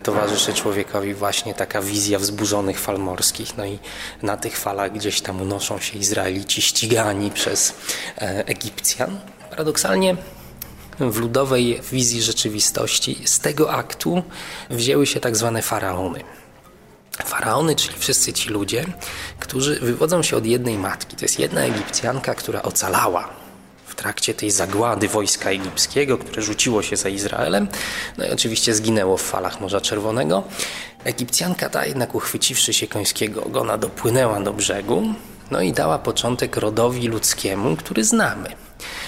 towarzyszy 0.02 0.54
człowiekowi 0.54 1.14
właśnie 1.14 1.54
taka 1.54 1.82
wizja 1.82 2.18
wzburzonych 2.18 2.80
fal 2.80 2.98
morskich. 2.98 3.56
No 3.56 3.66
i 3.66 3.78
na 4.22 4.36
tych 4.36 4.58
falach 4.58 4.92
gdzieś 4.92 5.20
tam 5.20 5.42
unoszą 5.42 5.78
się 5.78 5.98
Izraelici 5.98 6.62
ścigani 6.62 7.30
przez 7.30 7.74
e, 8.18 8.46
Egipcjan. 8.46 9.20
Paradoksalnie 9.50 10.16
w 11.00 11.18
ludowej 11.18 11.80
wizji 11.92 12.22
rzeczywistości 12.22 13.22
z 13.24 13.40
tego 13.40 13.70
aktu 13.70 14.22
wzięły 14.70 15.06
się 15.06 15.20
tak 15.20 15.36
zwane 15.36 15.62
faraony. 15.62 16.20
Faraony, 17.24 17.76
czyli 17.76 17.98
wszyscy 17.98 18.32
ci 18.32 18.48
ludzie, 18.48 18.84
którzy 19.38 19.80
wywodzą 19.80 20.22
się 20.22 20.36
od 20.36 20.46
jednej 20.46 20.78
matki. 20.78 21.16
To 21.16 21.24
jest 21.24 21.38
jedna 21.38 21.60
Egipcjanka, 21.60 22.34
która 22.34 22.62
ocalała 22.62 23.28
w 23.86 23.94
trakcie 23.94 24.34
tej 24.34 24.50
zagłady 24.50 25.08
wojska 25.08 25.50
egipskiego, 25.50 26.18
które 26.18 26.42
rzuciło 26.42 26.82
się 26.82 26.96
za 26.96 27.08
Izraelem. 27.08 27.68
No 28.18 28.26
i 28.26 28.30
oczywiście 28.30 28.74
zginęło 28.74 29.16
w 29.16 29.22
falach 29.22 29.60
Morza 29.60 29.80
Czerwonego. 29.80 30.42
Egipcjanka 31.04 31.68
ta 31.68 31.86
jednak 31.86 32.14
uchwyciwszy 32.14 32.72
się 32.72 32.86
końskiego 32.86 33.44
ogona 33.44 33.78
dopłynęła 33.78 34.40
do 34.40 34.52
brzegu 34.52 35.02
no 35.50 35.60
i 35.60 35.72
dała 35.72 35.98
początek 35.98 36.56
rodowi 36.56 37.08
ludzkiemu, 37.08 37.76
który 37.76 38.04
znamy. 38.04 38.48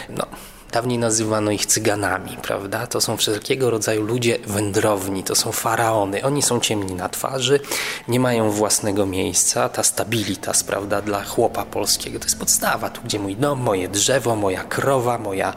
No, 0.09 0.26
Dawniej 0.73 0.99
nazywano 0.99 1.50
ich 1.50 1.67
cyganami, 1.67 2.37
prawda? 2.43 2.87
To 2.87 3.00
są 3.00 3.17
wszelkiego 3.17 3.71
rodzaju 3.71 4.03
ludzie 4.03 4.39
wędrowni, 4.47 5.25
to 5.25 5.35
są 5.35 5.53
faraony. 5.53 6.23
Oni 6.23 6.43
są 6.43 6.61
ciemni 6.61 6.95
na 6.95 7.09
twarzy, 7.09 7.61
nie 8.09 8.21
mają 8.21 8.50
własnego 8.50 9.07
miejsca. 9.07 9.69
Ta 9.69 9.83
stabilitas, 9.83 10.65
prawda, 10.65 11.03
dla 11.03 11.25
chłopa 11.25 11.65
polskiego 11.65 12.19
to 12.19 12.25
jest 12.25 12.39
podstawa. 12.39 12.91
Tu, 12.91 13.00
gdzie 13.05 13.19
mój 13.19 13.37
dom, 13.37 13.61
moje 13.61 13.89
drzewo, 13.89 14.37
moja 14.37 14.65
krowa, 14.65 15.19
moja 15.19 15.55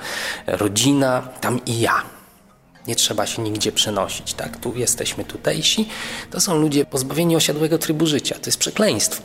rodzina, 0.48 1.28
tam 1.42 1.66
i 1.66 1.80
ja. 1.80 2.02
Nie 2.88 2.96
trzeba 2.96 3.26
się 3.26 3.42
nigdzie 3.42 3.72
przenosić, 3.72 4.34
tak? 4.34 4.58
Tu 4.58 4.74
jesteśmy 4.76 5.26
tutejsi. 5.26 5.90
To 6.32 6.40
są 6.42 6.58
ludzie 6.58 6.86
pozbawieni 6.86 7.36
osiadłego 7.36 7.78
trybu 7.78 8.06
życia. 8.06 8.36
To 8.36 8.46
jest 8.46 8.58
przekleństwo. 8.58 9.24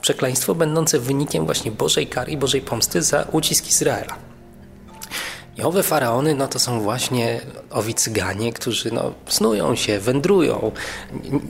Przekleństwo 0.00 0.54
będące 0.54 0.98
wynikiem 0.98 1.44
właśnie 1.44 1.70
Bożej 1.70 2.06
kary 2.06 2.32
i 2.32 2.36
Bożej 2.36 2.60
pomsty 2.60 3.02
za 3.02 3.26
ucisk 3.32 3.68
Izraela. 3.68 4.35
I 5.56 5.62
owe 5.62 5.82
faraony, 5.82 6.34
no 6.34 6.48
to 6.48 6.58
są 6.58 6.80
właśnie 6.80 7.40
owi 7.70 7.94
cyganie, 7.94 8.52
którzy 8.52 8.92
no, 8.92 9.12
snują 9.28 9.74
się, 9.74 9.98
wędrują, 9.98 10.72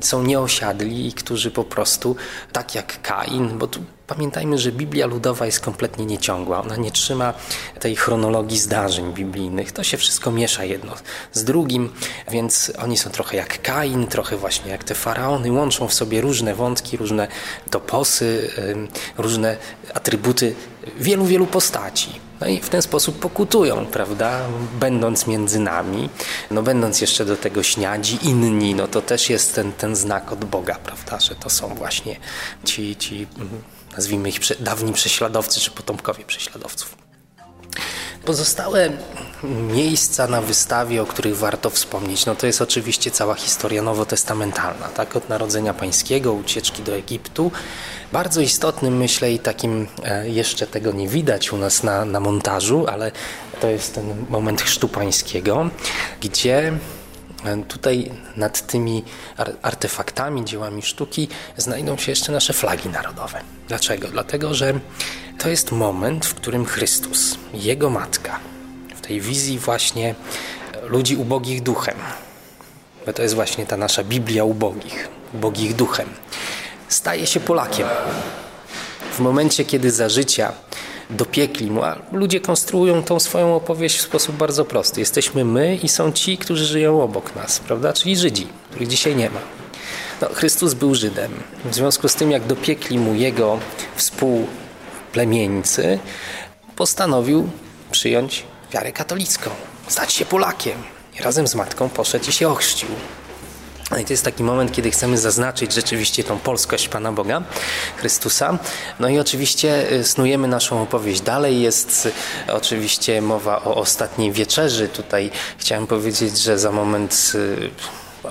są 0.00 0.22
nieosiadli 0.22 1.08
i 1.08 1.12
którzy 1.12 1.50
po 1.50 1.64
prostu, 1.64 2.16
tak 2.52 2.74
jak 2.74 3.02
Kain, 3.02 3.58
bo 3.58 3.66
tu 3.66 3.80
Pamiętajmy, 4.06 4.58
że 4.58 4.72
Biblia 4.72 5.06
ludowa 5.06 5.46
jest 5.46 5.60
kompletnie 5.60 6.06
nieciągła. 6.06 6.62
Ona 6.62 6.76
nie 6.76 6.90
trzyma 6.90 7.34
tej 7.80 7.96
chronologii 7.96 8.58
zdarzeń 8.58 9.12
biblijnych. 9.12 9.72
To 9.72 9.84
się 9.84 9.96
wszystko 9.96 10.30
miesza 10.30 10.64
jedno 10.64 10.92
z 11.32 11.44
drugim, 11.44 11.92
więc 12.30 12.72
oni 12.78 12.98
są 12.98 13.10
trochę 13.10 13.36
jak 13.36 13.62
Kain, 13.62 14.06
trochę 14.06 14.36
właśnie 14.36 14.70
jak 14.70 14.84
te 14.84 14.94
faraony. 14.94 15.52
Łączą 15.52 15.88
w 15.88 15.94
sobie 15.94 16.20
różne 16.20 16.54
wątki, 16.54 16.96
różne 16.96 17.28
toposy, 17.70 18.50
różne 19.18 19.56
atrybuty 19.94 20.54
wielu, 21.00 21.24
wielu 21.24 21.46
postaci. 21.46 22.20
No 22.40 22.46
i 22.46 22.60
w 22.60 22.68
ten 22.68 22.82
sposób 22.82 23.18
pokutują, 23.18 23.86
prawda? 23.86 24.40
Będąc 24.80 25.26
między 25.26 25.58
nami, 25.58 26.08
no 26.50 26.62
będąc 26.62 27.00
jeszcze 27.00 27.24
do 27.24 27.36
tego 27.36 27.62
śniadzi 27.62 28.18
inni, 28.22 28.74
no 28.74 28.88
to 28.88 29.02
też 29.02 29.30
jest 29.30 29.54
ten, 29.54 29.72
ten 29.72 29.96
znak 29.96 30.32
od 30.32 30.44
Boga, 30.44 30.74
prawda? 30.74 31.20
Że 31.20 31.34
to 31.34 31.50
są 31.50 31.74
właśnie 31.74 32.16
ci, 32.64 32.96
ci 32.96 33.26
nazwijmy 33.96 34.28
ich 34.28 34.40
dawni 34.60 34.92
prześladowcy 34.92 35.60
czy 35.60 35.70
potomkowie 35.70 36.24
prześladowców. 36.24 36.96
Pozostałe 38.24 38.90
miejsca 39.74 40.26
na 40.26 40.42
wystawie, 40.42 41.02
o 41.02 41.06
których 41.06 41.36
warto 41.36 41.70
wspomnieć, 41.70 42.26
no 42.26 42.34
to 42.34 42.46
jest 42.46 42.62
oczywiście 42.62 43.10
cała 43.10 43.34
historia 43.34 43.82
nowotestamentalna, 43.82 44.88
tak? 44.88 45.16
Od 45.16 45.28
narodzenia 45.28 45.74
pańskiego, 45.74 46.32
ucieczki 46.32 46.82
do 46.82 46.92
Egiptu. 46.92 47.52
Bardzo 48.12 48.40
istotnym, 48.40 48.96
myślę, 48.96 49.32
i 49.32 49.38
takim 49.38 49.86
e, 50.04 50.28
jeszcze 50.28 50.66
tego 50.66 50.92
nie 50.92 51.08
widać 51.08 51.52
u 51.52 51.56
nas 51.56 51.82
na, 51.82 52.04
na 52.04 52.20
montażu, 52.20 52.86
ale 52.86 53.12
to 53.60 53.68
jest 53.68 53.94
ten 53.94 54.26
moment 54.28 54.62
chrztu 54.62 54.88
pańskiego, 54.88 55.70
gdzie 56.20 56.72
Tutaj 57.68 58.10
nad 58.36 58.66
tymi 58.66 59.04
artefaktami, 59.62 60.44
dziełami 60.44 60.82
sztuki 60.82 61.28
znajdą 61.56 61.96
się 61.96 62.12
jeszcze 62.12 62.32
nasze 62.32 62.52
flagi 62.52 62.88
narodowe. 62.88 63.40
Dlaczego? 63.68 64.08
Dlatego, 64.08 64.54
że 64.54 64.80
to 65.38 65.48
jest 65.48 65.72
moment, 65.72 66.26
w 66.26 66.34
którym 66.34 66.64
Chrystus, 66.64 67.38
Jego 67.54 67.90
matka, 67.90 68.40
tej 69.06 69.20
wizji 69.20 69.58
właśnie 69.58 70.14
ludzi 70.82 71.16
ubogich 71.16 71.62
duchem. 71.62 71.96
Bo 73.06 73.12
to 73.12 73.22
jest 73.22 73.34
właśnie 73.34 73.66
ta 73.66 73.76
nasza 73.76 74.04
Biblia 74.04 74.44
ubogich, 74.44 75.08
ubogich 75.34 75.76
duchem. 75.76 76.08
Staje 76.88 77.26
się 77.26 77.40
Polakiem. 77.40 77.86
W 79.12 79.20
momencie, 79.20 79.64
kiedy 79.64 79.90
za 79.90 80.08
życia 80.08 80.52
dopiekli 81.10 81.70
mu, 81.70 81.82
a 81.82 81.96
ludzie 82.12 82.40
konstruują 82.40 83.02
tą 83.02 83.20
swoją 83.20 83.56
opowieść 83.56 83.98
w 83.98 84.02
sposób 84.02 84.36
bardzo 84.36 84.64
prosty. 84.64 85.00
Jesteśmy 85.00 85.44
my 85.44 85.76
i 85.76 85.88
są 85.88 86.12
ci, 86.12 86.38
którzy 86.38 86.64
żyją 86.64 87.02
obok 87.02 87.36
nas, 87.36 87.58
prawda? 87.58 87.92
Czyli 87.92 88.16
Żydzi, 88.16 88.46
których 88.70 88.88
dzisiaj 88.88 89.16
nie 89.16 89.30
ma. 89.30 89.40
No, 90.20 90.28
Chrystus 90.28 90.74
był 90.74 90.94
Żydem. 90.94 91.32
W 91.64 91.74
związku 91.74 92.08
z 92.08 92.14
tym, 92.14 92.30
jak 92.30 92.46
dopiekli 92.46 92.98
mu 92.98 93.14
jego 93.14 93.58
współplemieńcy, 93.96 95.98
postanowił 96.76 97.48
przyjąć 97.90 98.44
wiarę 98.72 98.92
katolicką, 98.92 99.50
stać 99.88 100.12
się 100.12 100.24
Polakiem. 100.24 100.82
I 101.20 101.22
razem 101.22 101.46
z 101.46 101.54
matką 101.54 101.88
poszedł 101.88 102.28
i 102.28 102.32
się 102.32 102.48
ochrzcił. 102.48 102.88
No 103.90 103.98
i 103.98 104.04
to 104.04 104.12
jest 104.12 104.24
taki 104.24 104.44
moment, 104.44 104.72
kiedy 104.72 104.90
chcemy 104.90 105.18
zaznaczyć 105.18 105.74
rzeczywiście 105.74 106.24
tą 106.24 106.38
polskość 106.38 106.88
Pana 106.88 107.12
Boga, 107.12 107.42
Chrystusa. 107.96 108.58
No 109.00 109.08
i 109.08 109.18
oczywiście 109.18 109.92
y, 109.92 110.04
snujemy 110.04 110.48
naszą 110.48 110.82
opowieść 110.82 111.20
dalej. 111.20 111.60
Jest 111.60 112.06
y, 112.48 112.52
oczywiście 112.52 113.22
mowa 113.22 113.64
o 113.64 113.74
ostatniej 113.74 114.32
wieczerzy. 114.32 114.88
Tutaj 114.88 115.30
chciałem 115.58 115.86
powiedzieć, 115.86 116.38
że 116.38 116.58
za 116.58 116.72
moment 116.72 117.32
y, 117.34 117.70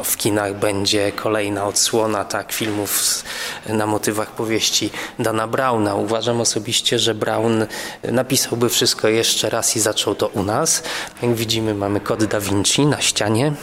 w 0.04 0.18
kinach 0.18 0.60
będzie 0.60 1.12
kolejna 1.12 1.66
odsłona 1.66 2.26
tak, 2.26 2.54
filmów 2.54 3.24
na 3.70 3.86
motywach 3.86 4.32
powieści 4.32 4.90
Dana 5.20 5.48
Brauna. 5.48 5.96
Uważam 5.96 6.42
osobiście, 6.42 7.00
że 7.00 7.16
Brown 7.16 7.66
napisałby 8.04 8.70
wszystko 8.70 9.08
jeszcze 9.08 9.50
raz 9.50 9.76
i 9.76 9.80
zaczął 9.80 10.16
to 10.16 10.28
u 10.28 10.44
nas. 10.44 10.84
Jak 11.22 11.36
widzimy 11.36 11.74
mamy 11.74 12.00
kod 12.00 12.24
Da 12.24 12.40
Vinci 12.40 12.86
na 12.86 13.02
ścianie. 13.02 13.54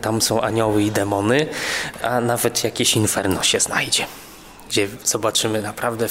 Tam 0.00 0.22
są 0.22 0.40
anioły 0.40 0.82
i 0.82 0.90
demony, 0.90 1.46
a 2.02 2.20
nawet 2.20 2.64
jakieś 2.64 2.96
inferno 2.96 3.42
się 3.42 3.60
znajdzie, 3.60 4.06
gdzie 4.68 4.88
zobaczymy 5.04 5.62
naprawdę 5.62 6.08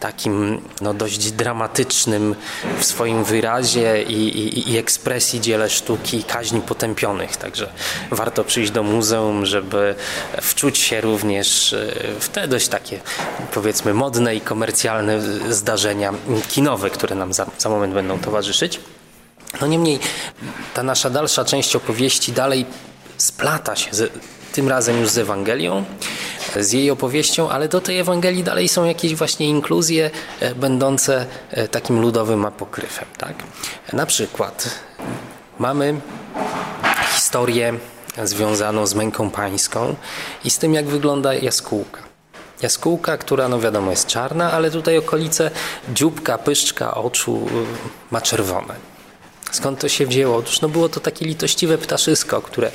takim 0.00 0.60
no, 0.80 0.94
dość 0.94 1.32
dramatycznym 1.32 2.34
w 2.78 2.84
swoim 2.84 3.24
wyrazie 3.24 4.02
i, 4.02 4.38
i, 4.38 4.72
i, 4.72 4.78
ekspresji 4.78 5.40
dziele 5.40 5.70
sztuki 5.70 6.24
kaźni 6.24 6.60
potępionych. 6.60 7.36
Także 7.36 7.72
warto 8.10 8.44
przyjść 8.44 8.70
do 8.70 8.82
muzeum, 8.82 9.46
żeby 9.46 9.94
wczuć 10.42 10.78
się 10.78 11.00
również 11.00 11.72
e, 11.72 11.92
w 12.20 12.28
te 12.28 12.48
dość 12.48 12.68
takie 12.68 13.00
powiedzmy 13.54 13.94
modne 13.94 14.34
i 14.34 14.40
komercjalne 14.40 15.20
zdarzenia 15.50 16.12
kinowe, 16.48 16.90
które 16.90 17.16
nam 17.16 17.32
za, 17.32 17.46
za 17.58 17.68
moment 17.68 17.94
będą 17.94 18.18
towarzyszyć. 18.18 18.80
No 19.60 19.66
niemniej 19.66 19.98
ta 20.74 20.82
nasza 20.82 21.10
dalsza 21.10 21.44
część 21.44 21.76
opowieści 21.76 22.32
dalej 22.32 22.66
splata 23.16 23.76
się 23.76 23.94
z, 23.94 24.12
tym 24.52 24.68
razem 24.68 25.00
już 25.00 25.10
z 25.10 25.18
Ewangelią 25.18 25.84
z 26.60 26.72
jej 26.72 26.90
opowieścią, 26.90 27.50
ale 27.50 27.68
do 27.68 27.80
tej 27.80 27.98
Ewangelii 27.98 28.44
dalej 28.44 28.68
są 28.68 28.84
jakieś 28.84 29.14
właśnie 29.14 29.48
inkluzje 29.48 30.10
e, 30.40 30.54
będące 30.54 31.26
e, 31.50 31.68
takim 31.68 32.00
ludowym 32.00 32.44
apokryfem. 32.44 33.08
Tak? 33.18 33.34
Na 33.92 34.06
przykład 34.06 34.80
mamy 35.58 36.00
historię 37.14 37.74
związaną 38.24 38.86
z 38.86 38.94
męką 38.94 39.30
pańską 39.30 39.94
i 40.44 40.50
z 40.50 40.58
tym, 40.58 40.74
jak 40.74 40.86
wygląda 40.86 41.34
jaskółka. 41.34 42.00
Jaskółka, 42.62 43.16
która 43.16 43.48
no 43.48 43.60
wiadomo 43.60 43.90
jest 43.90 44.06
czarna, 44.06 44.52
ale 44.52 44.70
tutaj 44.70 44.98
okolice 44.98 45.50
dzióbka, 45.94 46.38
pyszczka 46.38 46.94
oczu 46.94 47.46
y, 47.46 47.50
ma 48.10 48.20
czerwone. 48.20 48.95
Skąd 49.52 49.80
to 49.80 49.88
się 49.88 50.06
wzięło? 50.06 50.36
Otóż 50.36 50.60
no 50.60 50.68
było 50.68 50.88
to 50.88 51.00
takie 51.00 51.24
litościwe 51.24 51.78
ptaszysko, 51.78 52.42
które 52.42 52.70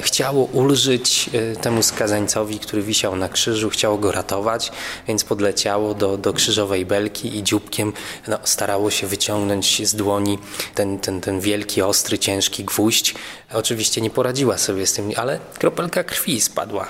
chciało 0.00 0.44
ulżyć 0.44 1.30
e, 1.32 1.56
temu 1.56 1.82
skazańcowi, 1.82 2.58
który 2.58 2.82
wisiał 2.82 3.16
na 3.16 3.28
krzyżu, 3.28 3.70
chciało 3.70 3.98
go 3.98 4.12
ratować, 4.12 4.72
więc 5.08 5.24
podleciało 5.24 5.94
do, 5.94 6.18
do 6.18 6.32
krzyżowej 6.32 6.86
belki 6.86 7.36
i 7.38 7.42
dzióbkiem 7.42 7.92
no, 8.28 8.38
starało 8.44 8.90
się 8.90 9.06
wyciągnąć 9.06 9.88
z 9.88 9.94
dłoni 9.94 10.38
ten, 10.74 10.98
ten, 10.98 11.20
ten 11.20 11.40
wielki, 11.40 11.82
ostry, 11.82 12.18
ciężki 12.18 12.64
gwóźdź. 12.64 13.14
Oczywiście 13.52 14.00
nie 14.00 14.10
poradziła 14.10 14.58
sobie 14.58 14.86
z 14.86 14.92
tym, 14.92 15.10
ale 15.16 15.38
kropelka 15.58 16.04
krwi 16.04 16.40
spadła 16.40 16.88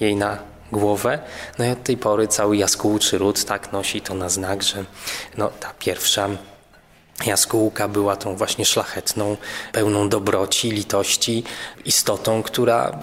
jej 0.00 0.16
na 0.16 0.38
głowę. 0.72 1.18
No 1.58 1.64
i 1.64 1.70
od 1.70 1.82
tej 1.82 1.96
pory 1.96 2.28
cały 2.28 2.56
jaskółczy 2.56 3.18
ród 3.18 3.44
tak 3.44 3.72
nosi 3.72 4.00
to 4.00 4.14
na 4.14 4.28
znak, 4.28 4.62
że 4.62 4.84
no, 5.38 5.50
ta 5.60 5.74
pierwsza 5.78 6.28
Jaskółka 7.26 7.88
była 7.88 8.16
tą 8.16 8.36
właśnie 8.36 8.64
szlachetną, 8.64 9.36
pełną 9.72 10.08
dobroci, 10.08 10.70
litości, 10.70 11.44
istotą, 11.84 12.42
która 12.42 12.98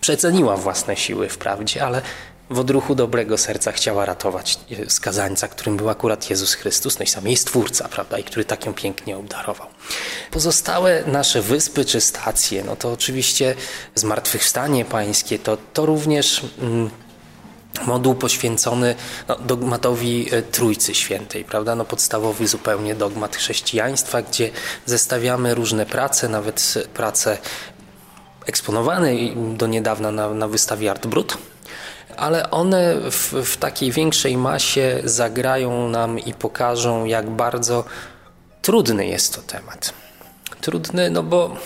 przeceniła 0.00 0.56
własne 0.56 0.96
siły 0.96 1.28
wprawdzie, 1.28 1.84
ale 1.84 2.02
w 2.50 2.58
odruchu 2.58 2.94
dobrego 2.94 3.38
serca 3.38 3.72
chciała 3.72 4.04
ratować 4.04 4.58
skazańca, 4.88 5.48
którym 5.48 5.76
był 5.76 5.88
akurat 5.88 6.30
Jezus 6.30 6.54
Chrystus, 6.54 6.98
no 6.98 7.04
i 7.04 7.08
sam 7.08 7.26
jej 7.26 7.36
Stwórca, 7.36 7.88
prawda, 7.88 8.18
i 8.18 8.24
który 8.24 8.44
tak 8.44 8.66
ją 8.66 8.74
pięknie 8.74 9.16
obdarował. 9.16 9.66
Pozostałe 10.30 11.02
nasze 11.06 11.42
wyspy 11.42 11.84
czy 11.84 12.00
stacje, 12.00 12.64
no 12.64 12.76
to 12.76 12.92
oczywiście 12.92 13.54
zmartwychwstanie 13.94 14.84
pańskie, 14.84 15.38
to, 15.38 15.58
to 15.72 15.86
również... 15.86 16.44
Mm, 16.62 16.90
moduł 17.80 18.14
poświęcony 18.14 18.94
no, 19.28 19.36
dogmatowi 19.36 20.28
e, 20.30 20.42
Trójcy 20.42 20.94
Świętej, 20.94 21.44
prawda? 21.44 21.74
No, 21.74 21.84
podstawowy 21.84 22.48
zupełnie 22.48 22.94
dogmat 22.94 23.36
chrześcijaństwa, 23.36 24.22
gdzie 24.22 24.50
zestawiamy 24.86 25.54
różne 25.54 25.86
prace, 25.86 26.28
nawet 26.28 26.74
prace 26.94 27.38
eksponowane 28.46 29.12
do 29.56 29.66
niedawna 29.66 30.10
na, 30.10 30.34
na 30.34 30.48
wystawie 30.48 30.90
Art 30.90 31.06
Brut, 31.06 31.38
ale 32.16 32.50
one 32.50 33.10
w, 33.10 33.32
w 33.32 33.56
takiej 33.56 33.92
większej 33.92 34.36
masie 34.36 35.00
zagrają 35.04 35.88
nam 35.88 36.18
i 36.18 36.34
pokażą, 36.34 37.04
jak 37.04 37.30
bardzo 37.30 37.84
trudny 38.62 39.06
jest 39.06 39.34
to 39.34 39.42
temat. 39.42 39.92
Trudny, 40.60 41.10
no 41.10 41.22
bo 41.22 41.56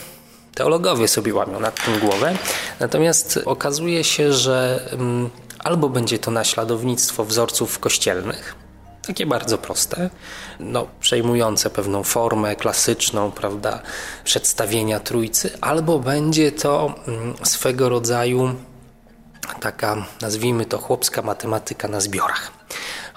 teologowie 0.54 1.08
sobie 1.08 1.34
łamią 1.34 1.60
nad 1.60 1.84
tym 1.84 1.98
głowę, 1.98 2.34
natomiast 2.80 3.40
okazuje 3.44 4.04
się, 4.04 4.32
że. 4.32 4.88
Mm, 4.92 5.30
Albo 5.64 5.88
będzie 5.88 6.18
to 6.18 6.30
naśladownictwo 6.30 7.24
wzorców 7.24 7.78
kościelnych, 7.78 8.54
takie 9.06 9.26
bardzo 9.26 9.58
proste, 9.58 10.10
no, 10.60 10.86
przejmujące 11.00 11.70
pewną 11.70 12.02
formę 12.02 12.56
klasyczną, 12.56 13.32
prawda, 13.32 13.82
przedstawienia 14.24 15.00
trójcy, 15.00 15.58
albo 15.60 15.98
będzie 15.98 16.52
to 16.52 16.94
mm, 17.06 17.34
swego 17.42 17.88
rodzaju 17.88 18.54
taka, 19.60 20.06
nazwijmy 20.20 20.66
to, 20.66 20.78
chłopska 20.78 21.22
matematyka 21.22 21.88
na 21.88 22.00
zbiorach. 22.00 22.52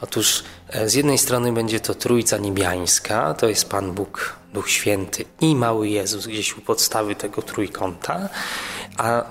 Otóż 0.02 0.44
e, 0.70 0.90
z 0.90 0.94
jednej 0.94 1.18
strony 1.18 1.54
będzie 1.54 1.80
to 1.80 1.96
Trójca 1.96 2.38
Niebiańska, 2.38 3.34
to 3.34 3.48
jest 3.48 3.70
Pan 3.70 3.92
Bóg, 3.92 4.36
Duch 4.54 4.70
Święty 4.70 5.26
i 5.42 5.56
Mały 5.56 5.90
Jezus 5.90 6.28
gdzieś 6.28 6.58
u 6.58 6.62
podstawy 6.62 7.16
tego 7.16 7.42
trójkąta, 7.42 8.30
a 8.98 9.24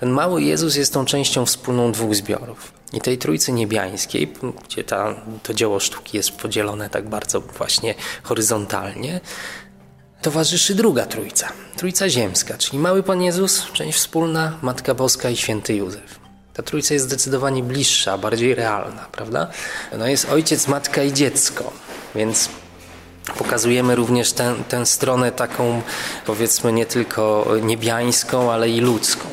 ten 0.00 0.10
mały 0.10 0.42
Jezus 0.42 0.76
jest 0.76 0.92
tą 0.92 1.04
częścią 1.04 1.46
wspólną 1.46 1.92
dwóch 1.92 2.14
zbiorów. 2.14 2.72
I 2.92 3.00
tej 3.00 3.18
Trójcy 3.18 3.52
Niebiańskiej, 3.52 4.32
gdzie 4.64 4.84
ta, 4.84 5.14
to 5.42 5.54
dzieło 5.54 5.80
sztuki 5.80 6.16
jest 6.16 6.30
podzielone 6.30 6.90
tak 6.90 7.08
bardzo 7.08 7.40
właśnie 7.40 7.94
horyzontalnie, 8.22 9.20
towarzyszy 10.22 10.74
druga 10.74 11.06
Trójca, 11.06 11.48
Trójca 11.76 12.08
Ziemska, 12.08 12.58
czyli 12.58 12.78
Mały 12.78 13.02
Pan 13.02 13.22
Jezus, 13.22 13.72
część 13.72 13.98
wspólna, 13.98 14.58
Matka 14.62 14.94
Boska 14.94 15.30
i 15.30 15.36
Święty 15.36 15.74
Józef. 15.74 16.20
Ta 16.54 16.62
Trójca 16.62 16.94
jest 16.94 17.06
zdecydowanie 17.06 17.62
bliższa, 17.62 18.18
bardziej 18.18 18.54
realna, 18.54 19.06
prawda? 19.12 19.50
No 19.98 20.06
jest 20.06 20.30
Ojciec, 20.30 20.68
Matka 20.68 21.02
i 21.02 21.12
Dziecko, 21.12 21.72
więc 22.14 22.48
Pokazujemy 23.38 23.94
również 23.94 24.32
tę, 24.32 24.54
tę 24.68 24.86
stronę 24.86 25.32
taką, 25.32 25.82
powiedzmy, 26.26 26.72
nie 26.72 26.86
tylko 26.86 27.46
niebiańską, 27.62 28.52
ale 28.52 28.68
i 28.68 28.80
ludzką. 28.80 29.28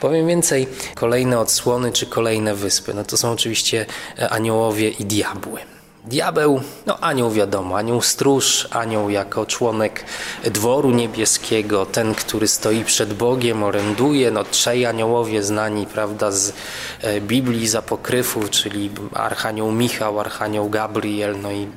Powiem 0.00 0.26
więcej, 0.26 0.68
kolejne 0.94 1.40
odsłony 1.40 1.92
czy 1.92 2.06
kolejne 2.06 2.54
wyspy, 2.54 2.94
no 2.94 3.04
to 3.04 3.16
są 3.16 3.32
oczywiście 3.32 3.86
aniołowie 4.30 4.88
i 4.88 5.04
diabły. 5.04 5.71
Diabeł, 6.04 6.60
no 6.86 6.98
anioł 7.00 7.30
wiadomo, 7.30 7.76
anioł 7.76 8.02
stróż, 8.02 8.68
anioł 8.70 9.10
jako 9.10 9.46
członek 9.46 10.04
dworu 10.44 10.90
niebieskiego, 10.90 11.86
ten, 11.86 12.14
który 12.14 12.48
stoi 12.48 12.84
przed 12.84 13.14
Bogiem, 13.14 13.62
oręduje, 13.62 14.30
no 14.30 14.44
trzej 14.44 14.86
aniołowie 14.86 15.42
znani, 15.42 15.86
prawda, 15.86 16.30
z 16.30 16.52
e, 17.00 17.20
Biblii, 17.20 17.68
z 17.68 17.74
apokryfów, 17.74 18.50
czyli 18.50 18.90
archanioł 19.14 19.72
Michał, 19.72 20.20
archanioł 20.20 20.70
Gabriel, 20.70 21.40
no 21.40 21.52
i 21.52 21.68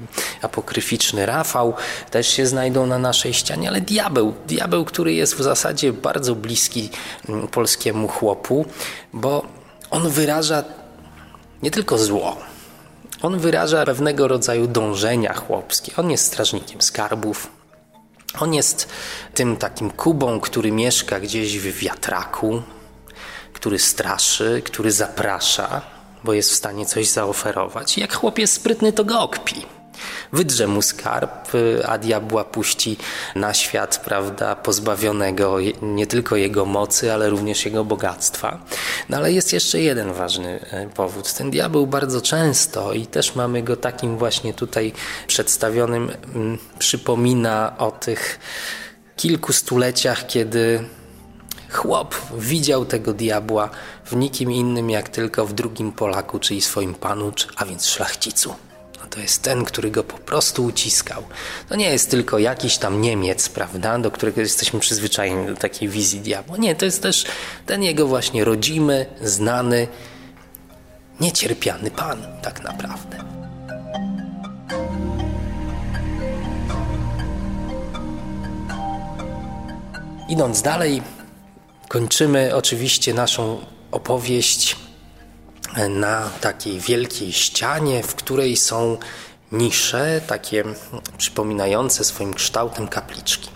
apokryficzny 0.42 1.26
Rafał, 1.26 1.74
też 2.12 2.28
się 2.28 2.46
znajdą 2.46 2.86
na 2.86 3.00
naszej 3.00 3.34
ścianie, 3.34 3.70
ale 3.70 3.82
diabeł, 3.82 4.34
diabeł, 4.48 4.86
który 4.86 5.14
jest 5.14 5.36
w 5.36 5.42
zasadzie 5.42 5.94
bardzo 5.94 6.36
bliski 6.36 6.90
mm, 7.30 7.48
polskiemu 7.48 8.08
chłopu, 8.08 8.66
bo 9.14 9.46
on 9.92 10.10
wyraża 10.10 10.64
nie 11.64 11.72
tylko 11.72 11.98
zło, 11.98 12.38
on 13.26 13.40
wyraża 13.40 13.86
pewnego 13.86 14.28
rodzaju 14.28 14.68
dążenia 14.68 15.34
chłopskie. 15.34 15.92
On 15.98 16.12
jest 16.12 16.26
strażnikiem 16.26 16.82
skarbów. 16.82 17.52
On 18.40 18.54
jest 18.54 18.90
tym 19.34 19.58
takim 19.58 19.90
kubą, 19.90 20.40
który 20.40 20.72
mieszka 20.72 21.20
gdzieś 21.20 21.60
w 21.60 21.80
wiatraku, 21.80 22.62
który 23.54 23.80
straszy, 23.80 24.62
który 24.66 24.92
zaprasza, 24.92 25.82
bo 26.24 26.34
jest 26.34 26.52
w 26.52 26.56
stanie 26.56 26.86
coś 26.86 27.08
zaoferować. 27.08 27.98
Jak 27.98 28.14
chłop 28.14 28.40
jest 28.40 28.54
sprytny, 28.54 28.94
to 28.94 29.06
go 29.06 29.20
okpi. 29.20 29.66
Wydrze 30.34 30.68
mu 30.68 30.82
skarb, 30.82 31.52
a 31.86 31.98
diabła 31.98 32.44
puści 32.44 32.98
na 33.36 33.54
świat, 33.54 34.02
prawda, 34.06 34.56
pozbawionego 34.56 35.58
nie 35.82 36.08
tylko 36.08 36.36
jego 36.36 36.66
mocy, 36.66 37.14
ale 37.14 37.30
również 37.30 37.66
jego 37.66 37.86
bogactwa. 37.86 38.60
No 39.10 39.18
ale 39.18 39.32
jest 39.32 39.54
jeszcze 39.54 39.82
jeden 39.82 40.14
ważny 40.14 40.60
e, 40.72 40.90
powód. 40.90 41.34
Ten 41.34 41.52
diabeł 41.52 41.88
bardzo 41.88 42.22
często, 42.22 42.94
i 42.94 43.08
też 43.08 43.36
mamy 43.36 43.64
go 43.64 43.76
takim 43.76 44.18
właśnie 44.18 44.54
tutaj 44.54 44.94
przedstawionym, 45.28 46.12
mm, 46.36 46.58
przypomina 46.80 47.78
o 47.78 47.92
tych 47.92 48.40
kilku 49.16 49.54
stuleciach, 49.54 50.28
kiedy 50.28 50.84
chłop 51.72 52.16
widział 52.38 52.86
tego 52.86 53.14
diabła 53.14 53.70
w 54.06 54.16
nikim 54.16 54.52
innym 54.52 54.90
jak 54.90 55.10
tylko 55.10 55.46
w 55.46 55.54
drugim 55.54 55.92
Polaku, 55.92 56.40
czyli 56.40 56.62
swoim 56.62 56.94
panu, 56.94 57.32
a 57.56 57.66
więc 57.66 57.88
szlachcicu. 57.88 58.56
To 59.10 59.20
jest 59.20 59.42
ten, 59.42 59.66
który 59.66 59.92
go 59.92 60.04
po 60.04 60.18
prostu 60.18 60.66
uciskał. 60.66 61.24
To 61.70 61.76
nie 61.76 61.90
jest 61.90 62.12
tylko 62.12 62.40
jakiś 62.40 62.78
tam 62.78 63.02
Niemiec, 63.02 63.50
prawda, 63.50 64.00
do 64.00 64.12
którego 64.12 64.42
jesteśmy 64.42 64.80
przyzwyczajeni 64.80 65.48
do 65.48 65.56
takiej 65.56 65.90
wizji 65.90 66.20
diabła. 66.20 66.58
Nie, 66.58 66.76
to 66.76 66.86
jest 66.86 67.02
też 67.02 67.26
ten 67.66 67.84
jego 67.84 68.08
właśnie 68.08 68.46
rodzimy, 68.46 69.06
znany, 69.22 69.88
niecierpiany 71.20 71.92
Pan, 71.92 72.28
tak 72.42 72.64
naprawdę. 72.64 73.18
Idąc 80.30 80.62
dalej, 80.62 81.02
kończymy 81.88 82.56
oczywiście 82.56 83.14
naszą 83.14 83.66
opowieść 83.92 84.85
na 85.90 86.30
takiej 86.42 86.80
wielkiej 86.80 87.34
ścianie, 87.34 88.04
w 88.04 88.16
której 88.16 88.58
są 88.58 88.98
nisze, 89.52 90.22
takie 90.28 90.64
przypominające 91.18 92.04
swoim 92.04 92.34
kształtem 92.34 92.88
kapliczki. 92.88 93.50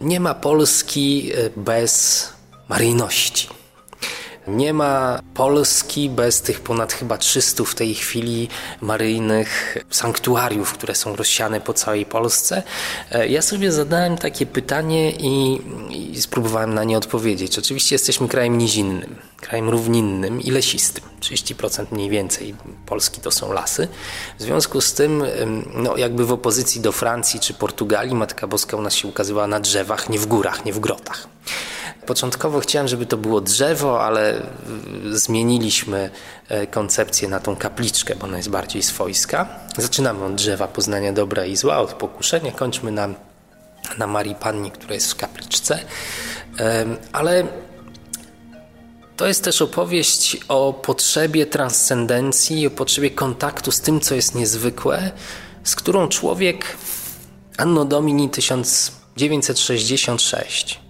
Nie 0.00 0.20
ma 0.20 0.34
Polski 0.34 1.30
e, 1.34 1.50
bez 1.56 2.28
maryjności. 2.68 3.48
Nie 4.48 4.72
ma 4.72 5.20
Polski 5.34 6.10
bez 6.10 6.40
tych 6.42 6.60
ponad 6.60 6.92
chyba 6.92 7.18
300 7.18 7.64
w 7.64 7.74
tej 7.74 7.94
chwili 7.94 8.48
maryjnych 8.80 9.78
sanktuariów, 9.90 10.72
które 10.72 10.94
są 10.94 11.16
rozsiane 11.16 11.60
po 11.60 11.74
całej 11.74 12.06
Polsce. 12.06 12.62
E, 13.12 13.28
ja 13.28 13.42
sobie 13.42 13.72
zadałem 13.72 14.16
takie 14.16 14.46
pytanie 14.46 15.10
i, 15.10 15.60
spróbowałem 16.16 16.74
na 16.74 16.84
nie 16.84 16.98
odpowiedzieć. 16.98 17.58
Oczywiście 17.58 17.94
jesteśmy 17.94 18.28
krajem 18.28 18.58
nizinnym, 18.58 19.16
krajem 19.36 19.68
równinnym 19.68 20.40
i 20.40 20.50
lesistym. 20.50 21.04
30% 21.20 21.86
mniej 21.90 22.10
więcej 22.10 22.54
Polski 22.86 23.20
to 23.20 23.30
są 23.30 23.52
lasy. 23.52 23.88
W 24.38 24.42
związku 24.42 24.80
z 24.80 24.92
tym, 24.92 25.22
no, 25.74 25.96
jakby 25.96 26.26
w 26.26 26.32
opozycji 26.32 26.80
do 26.80 26.92
Francji 26.92 27.40
czy 27.40 27.54
Portugalii, 27.54 28.14
Matka 28.14 28.46
Boska 28.46 28.76
u 28.76 28.82
nas 28.82 28.94
się 28.94 29.08
ukazywała 29.08 29.46
na 29.46 29.60
drzewach, 29.60 30.08
nie 30.08 30.18
w 30.18 30.26
górach, 30.26 30.64
nie 30.64 30.72
w 30.72 30.80
grotach. 30.80 31.28
Początkowo 32.06 32.60
chciałem, 32.60 32.88
żeby 32.88 33.06
to 33.06 33.16
było 33.16 33.40
drzewo, 33.40 34.04
ale 34.04 34.42
zmieniliśmy 35.10 36.10
e, 36.48 36.66
koncepcję 36.66 37.28
na 37.28 37.40
tą 37.40 37.56
kapliczkę, 37.56 38.16
bo 38.16 38.24
ona 38.24 38.36
jest 38.36 38.50
bardziej 38.50 38.82
swojska. 38.82 39.48
Zaczynamy 39.76 40.24
od 40.24 40.34
drzewa 40.34 40.68
poznania 40.68 41.12
dobra 41.12 41.44
i 41.44 41.56
zła, 41.56 41.78
od 41.78 41.92
pokuszenia, 41.92 42.52
kończmy 42.52 42.92
na, 42.92 43.08
na 43.98 44.06
Marii 44.06 44.34
Pannie, 44.34 44.70
która 44.70 44.94
jest 44.94 45.12
w 45.12 45.16
kapliczce. 45.16 45.78
Ale 47.12 47.46
to 49.16 49.26
jest 49.26 49.44
też 49.44 49.62
opowieść 49.62 50.36
o 50.48 50.72
potrzebie 50.72 51.46
transcendencji, 51.46 52.66
o 52.66 52.70
potrzebie 52.70 53.10
kontaktu 53.10 53.72
z 53.72 53.80
tym, 53.80 54.00
co 54.00 54.14
jest 54.14 54.34
niezwykłe, 54.34 55.10
z 55.64 55.74
którą 55.74 56.08
człowiek 56.08 56.76
Anno 57.56 57.84
Domini 57.84 58.30
1966 58.30 60.80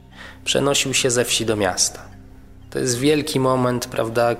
przenosił 0.45 0.95
się 0.95 1.11
ze 1.11 1.25
wsi 1.25 1.47
do 1.47 1.57
miasta. 1.57 2.08
To 2.71 2.79
jest 2.79 2.99
wielki 2.99 3.41
moment, 3.41 3.87
prawda? 3.87 4.37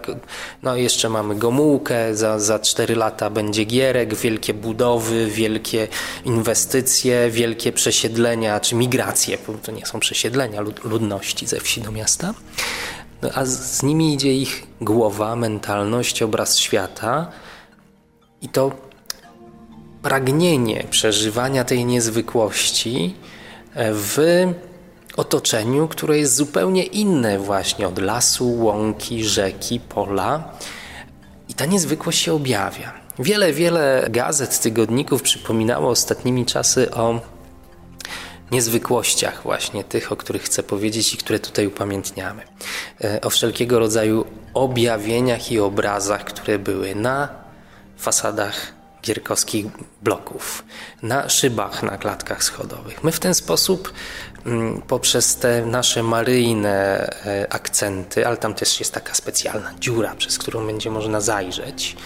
No 0.63 0.77
jeszcze 0.77 1.09
mamy 1.09 1.35
Gomułkę, 1.35 2.15
za, 2.15 2.39
za 2.39 2.59
4 2.59 2.97
lata 2.97 3.31
będzie 3.31 3.65
Gierek, 3.65 4.15
wielkie 4.15 4.55
budowy, 4.55 5.27
wielkie 5.27 5.89
inwestycje, 6.25 7.31
wielkie 7.31 7.73
przesiedlenia, 7.73 8.61
czy 8.61 8.75
migracje, 8.75 9.39
bo 9.47 9.53
to 9.55 9.73
nie 9.73 9.87
są 9.87 10.01
przesiedlenia 10.01 10.61
lud 10.61 10.85
ludności 10.85 11.47
ze 11.47 11.61
wsi 11.61 11.81
do 11.81 11.93
miasta. 11.93 12.35
No, 13.23 13.29
a 13.35 13.45
z, 13.45 13.77
z 13.77 13.83
nimi 13.83 14.15
idzie 14.15 14.35
ich 14.35 14.67
głowa, 14.81 15.37
mentalność, 15.37 16.23
obraz 16.23 16.59
świata 16.59 17.31
i 18.43 18.49
to 18.49 18.73
pragnienie 20.03 20.87
przeżywania 20.91 21.65
tej 21.65 21.85
niezwykłości 21.85 23.15
w 23.75 24.47
otoczeniu, 25.19 25.89
które 25.89 26.19
jest 26.19 26.37
zupełnie 26.37 26.83
inne 26.83 27.39
właśnie 27.39 27.89
od 27.89 27.99
lasu, 27.99 28.61
łąki, 28.61 29.25
rzeki, 29.25 29.81
pola. 29.81 30.53
I 31.49 31.55
ta 31.55 31.67
niezwykłość 31.67 32.23
się 32.23 32.33
objawia. 32.33 32.93
Wiele, 33.19 33.53
wiele 33.53 34.07
gazet, 34.11 34.61
tygodników 34.61 35.23
przypominało 35.23 35.91
ostatnimi 35.91 36.47
czasy 36.47 36.91
o 36.91 37.21
niezwykłościach 38.51 39.43
właśnie 39.43 39.85
tych, 39.85 40.13
o 40.13 40.17
których 40.17 40.43
chcę 40.43 40.63
powiedzieć 40.63 41.15
i 41.15 41.17
które 41.17 41.39
tutaj 41.39 41.67
upamiętniamy. 41.67 42.43
E, 43.05 43.21
o 43.21 43.31
wszelkiego 43.31 43.79
rodzaju 43.79 44.25
objawieniach 44.55 45.53
i 45.53 45.59
obrazach, 45.59 46.25
które 46.25 46.59
były 46.59 46.95
na 46.95 47.29
fasadach 47.97 48.78
gierkowskich 49.09 49.67
bloków, 50.03 50.65
na 51.03 51.29
szybach, 51.29 51.83
na 51.83 51.99
klatkach 51.99 52.45
schodowych. 52.45 53.05
My 53.05 53.13
w 53.13 53.21
ten 53.21 53.35
sposób 53.35 53.93
mm, 54.47 54.83
poprzez 54.83 55.37
te 55.37 55.67
nasze 55.67 56.03
maryjne 56.03 57.07
e, 57.27 57.53
akcenty, 57.53 58.27
ale 58.27 58.37
tam 58.37 58.55
też 58.55 58.81
jest 58.81 58.93
taka 58.93 59.15
specjalna 59.15 59.75
dziura, 59.81 60.15
przez 60.15 60.39
którą 60.39 60.67
będzie 60.67 60.91
można 60.91 61.21
zajrzeć 61.21 61.97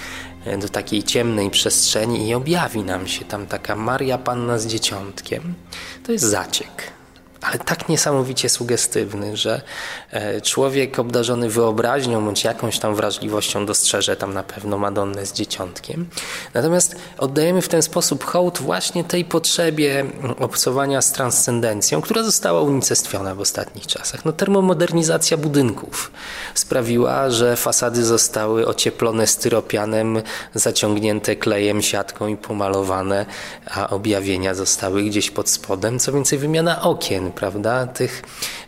e, 0.46 0.58
do 0.58 0.68
takiej 0.68 1.02
ciemnej 1.02 1.50
przestrzeni 1.50 2.28
i 2.28 2.34
objawi 2.34 2.82
nam 2.82 3.06
się 3.06 3.24
tam 3.24 3.46
taka 3.46 3.76
Maria 3.76 4.18
Panna 4.18 4.58
z 4.58 4.66
dzieciątkiem. 4.66 5.54
To 6.06 6.12
jest 6.12 6.24
zaciek 6.24 7.01
ale 7.42 7.58
tak 7.58 7.88
niesamowicie 7.88 8.48
sugestywny, 8.48 9.36
że 9.36 9.62
e, 10.10 10.40
człowiek 10.40 10.98
obdarzony 10.98 11.50
wyobraźnią 11.50 12.24
bądź 12.24 12.44
jakąś 12.44 12.78
tam 12.78 12.94
wrażliwością 12.94 13.66
dostrzeże 13.66 14.16
tam 14.16 14.34
na 14.34 14.42
pewno 14.42 14.78
Madonnę 14.78 15.26
z 15.26 15.32
dzieciątkiem. 15.32 16.06
Natomiast 16.54 16.96
oddajemy 17.18 17.62
w 17.62 17.68
ten 17.68 17.82
sposób 17.82 18.24
hołd 18.24 18.58
właśnie 18.58 19.04
tej 19.04 19.24
potrzebie 19.24 20.04
obcowania 20.40 21.02
z 21.02 21.12
transcendencją, 21.12 22.00
która 22.00 22.22
została 22.22 22.60
unicestwiona 22.60 23.34
w 23.34 23.40
ostatnich 23.40 23.86
czasach. 23.86 24.24
No, 24.24 24.32
termomodernizacja 24.32 25.36
budynków 25.36 26.12
sprawiła, 26.54 27.30
że 27.30 27.56
fasady 27.56 28.04
zostały 28.04 28.66
ocieplone 28.66 29.26
styropianem, 29.26 30.22
zaciągnięte 30.54 31.36
klejem, 31.36 31.82
siatką 31.82 32.26
i 32.26 32.36
pomalowane, 32.36 33.26
a 33.70 33.90
objawienia 33.90 34.54
zostały 34.54 35.02
gdzieś 35.02 35.30
pod 35.30 35.50
spodem. 35.50 35.98
Co 35.98 36.12
więcej, 36.12 36.38
wymiana 36.38 36.82
okien 36.82 37.31
prawda? 37.34 37.86
Tych, 37.86 38.22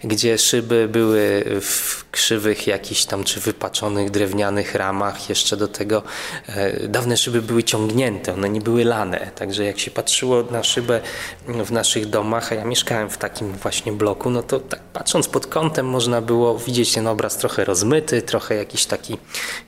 gdzie 0.05 0.39
szyby 0.39 0.89
były 0.89 1.45
w 1.61 2.05
krzywych 2.11 2.67
jakichś 2.67 3.05
tam, 3.05 3.25
czy 3.25 3.41
wypaczonych 3.41 4.11
drewnianych 4.11 4.75
ramach. 4.75 5.29
Jeszcze 5.29 5.57
do 5.57 5.69
tego 5.69 6.03
e, 6.47 6.89
dawne 6.89 7.17
szyby 7.17 7.43
były 7.43 7.63
ciągnięte, 7.63 8.35
one 8.35 8.49
nie 8.49 8.61
były 8.61 8.85
lane. 8.85 9.31
Także 9.35 9.65
jak 9.65 9.79
się 9.79 9.91
patrzyło 9.91 10.43
na 10.51 10.63
szybę 10.63 11.01
w 11.49 11.73
naszych 11.73 12.07
domach, 12.07 12.53
a 12.53 12.55
ja 12.55 12.65
mieszkałem 12.65 13.11
w 13.11 13.19
takim 13.19 13.53
właśnie 13.53 13.93
bloku, 13.93 14.31
no 14.31 14.43
to 14.43 14.61
tak 14.61 14.81
patrząc 14.81 15.29
pod 15.29 15.47
kątem 15.47 15.87
można 15.87 16.21
było 16.21 16.59
widzieć 16.59 16.93
ten 16.93 17.07
obraz 17.07 17.37
trochę 17.37 17.65
rozmyty, 17.65 18.23
trochę 18.23 18.55
jakiś 18.55 18.87
taki 18.87 19.19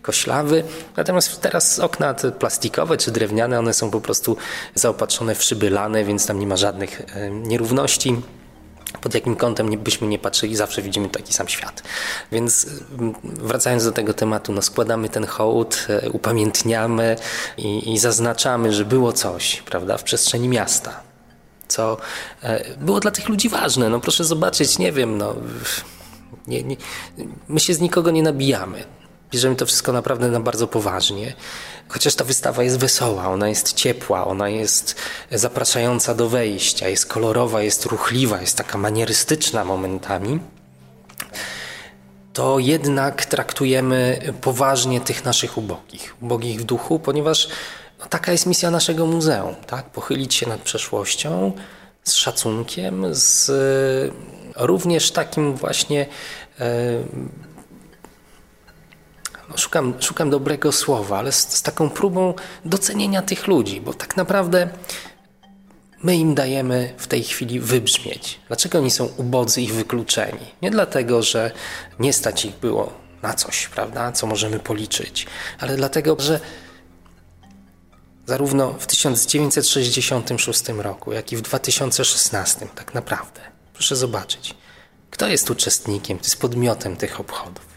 koślawy. 0.03 0.65
Natomiast 0.97 1.41
teraz 1.41 1.79
okna 1.79 2.15
plastikowe 2.15 2.97
czy 2.97 3.11
drewniane, 3.11 3.59
one 3.59 3.75
są 3.75 3.91
po 3.91 4.01
prostu 4.01 4.37
zaopatrzone 4.75 5.35
w 5.35 5.43
szyby 5.43 5.71
lane, 5.71 6.05
więc 6.05 6.27
tam 6.27 6.41
nie 6.41 6.47
ma 6.47 6.57
żadnych 6.57 7.03
e, 7.17 7.31
nierówności 7.31 8.17
pod 9.01 9.15
jakim 9.15 9.37
kątem 9.37 9.79
byśmy 9.79 10.07
nie 10.07 10.19
patrzyli, 10.19 10.57
zawsze 10.57 10.83
widzimy 10.83 11.09
taki 11.09 11.33
sam 11.33 11.49
świat. 11.49 11.83
Więc 12.33 12.67
mm, 12.99 13.15
wracając 13.23 13.85
do 13.85 13.93
tego 13.93 14.15
tematu, 14.15 14.53
no 14.53 14.63
składamy 14.63 15.09
ten 15.09 15.27
hołd, 15.27 15.87
e, 15.89 16.11
upamiętniamy 16.11 17.17
i, 17.57 17.93
i 17.93 17.99
zaznaczamy, 17.99 18.73
że 18.73 18.85
było 18.85 19.13
coś, 19.13 19.63
prawda, 19.63 19.99
w 19.99 20.03
przestrzeni 20.03 20.49
miasta, 20.49 21.01
co 21.69 21.97
e, 22.43 22.77
było 22.77 23.01
dla 23.01 23.11
tych 23.11 23.29
ludzi 23.29 23.49
ważne. 23.49 23.89
No 23.89 24.01
proszę 24.01 24.25
zobaczyć, 24.25 24.79
nie 24.79 24.93
wiem, 24.93 25.19
no, 25.19 25.35
nie, 26.47 26.63
nie, 26.63 26.77
my 27.49 27.61
się 27.61 27.75
z 27.75 27.81
nikogo 27.81 28.11
nie 28.11 28.23
nabijamy. 28.23 28.85
Bierzemy 29.31 29.57
to 29.57 29.67
wszystko 29.67 29.93
naprawdę 29.93 30.29
na 30.29 30.41
bardzo 30.41 30.67
poważnie. 30.67 31.35
Chociaż 31.89 32.15
ta 32.15 32.25
wystawa 32.25 32.63
jest 32.63 32.79
wesoła, 32.79 33.29
ona 33.29 33.49
jest 33.49 33.73
ciepła, 33.73 34.27
ona 34.27 34.49
jest 34.49 34.97
zapraszająca 35.31 36.15
do 36.15 36.29
wejścia, 36.29 36.89
jest 36.89 37.07
kolorowa, 37.07 37.63
jest 37.63 37.87
ruchliwa, 37.87 38.41
jest 38.41 38.57
taka 38.57 38.79
manierystyczna 38.79 39.65
momentami, 39.65 40.41
to 42.33 42.59
jednak 42.59 43.25
traktujemy 43.25 44.19
poważnie 44.41 45.01
tych 45.01 45.25
naszych 45.25 45.59
ubogich, 45.59 46.15
ubogich 46.23 46.61
w 46.61 46.65
duchu, 46.65 46.99
ponieważ 46.99 47.49
no, 47.99 48.07
taka 48.07 48.33
jest 48.33 48.47
misja 48.47 48.71
naszego 48.71 49.07
muzeum, 49.07 49.55
tak? 49.67 49.91
Pochylić 49.91 50.35
się 50.35 50.49
nad 50.49 50.61
przeszłością 50.61 51.53
z 52.05 52.15
szacunkiem, 52.15 53.07
z 53.15 53.51
również 54.57 55.11
takim 55.11 55.55
właśnie 55.57 56.07
e, 56.61 56.67
szukam, 59.57 59.95
szukam 60.01 60.31
dobrego 60.31 60.73
słowa, 60.73 61.19
ale 61.19 61.33
z, 61.33 61.53
z 61.53 61.63
taką 61.63 61.91
próbą 61.91 62.35
docenienia 62.65 63.23
tych 63.23 63.47
ludzi, 63.47 63.81
bo 63.81 63.95
tak 63.95 64.17
naprawdę 64.17 64.69
my 66.03 66.17
im 66.17 66.35
dajemy 66.35 66.95
w 66.99 67.07
tej 67.07 67.25
chwili 67.25 67.61
wybrzmieć. 67.61 68.41
Dlaczego 68.49 68.79
oni 68.79 68.91
są 68.91 69.09
ubodzy 69.17 69.63
i 69.63 69.69
wykluczeni? 69.69 70.47
Nie 70.63 70.71
dlatego, 70.71 71.23
że 71.23 71.51
nie 71.99 72.13
stać 72.13 72.45
ich 72.45 72.57
było 72.57 72.93
na 73.23 73.35
coś, 73.35 73.69
prawda, 73.69 74.13
co 74.13 74.27
możemy 74.27 74.59
policzyć, 74.59 75.27
ale 75.59 75.77
dlatego, 75.77 76.17
że 76.19 76.41
zarówno 78.27 78.73
w 78.73 78.87
1966 78.87 80.69
roku, 80.69 81.13
jak 81.13 81.33
i 81.33 81.37
w 81.37 81.43
2016 81.43 82.67
tak 82.75 82.95
naprawdę, 82.95 83.41
proszę 83.75 83.97
zobaczyć, 83.97 84.55
kto 85.11 85.29
jest 85.29 85.51
uczestnikiem, 85.51 86.19
jest 86.19 86.41
podmiotem 86.41 86.97
tych 86.97 87.21
obchodów 87.21 87.76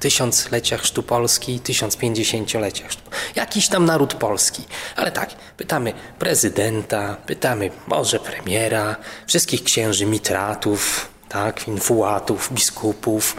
tysiącleciach 0.00 0.80
chrztu 0.80 1.02
Polski, 1.02 1.60
tysiąc 1.60 1.96
pięćdziesięcioleciach 1.96 2.88
chrztu. 2.88 3.10
Jakiś 3.34 3.68
tam 3.68 3.84
naród 3.84 4.14
polski. 4.14 4.62
Ale 4.96 5.12
tak, 5.12 5.30
pytamy 5.56 5.92
prezydenta, 6.18 7.16
pytamy 7.26 7.70
może 7.86 8.18
premiera, 8.18 8.96
wszystkich 9.26 9.64
księży 9.64 10.06
mitratów, 10.06 11.08
tak, 11.28 11.68
infułatów, 11.68 12.52
biskupów, 12.52 13.36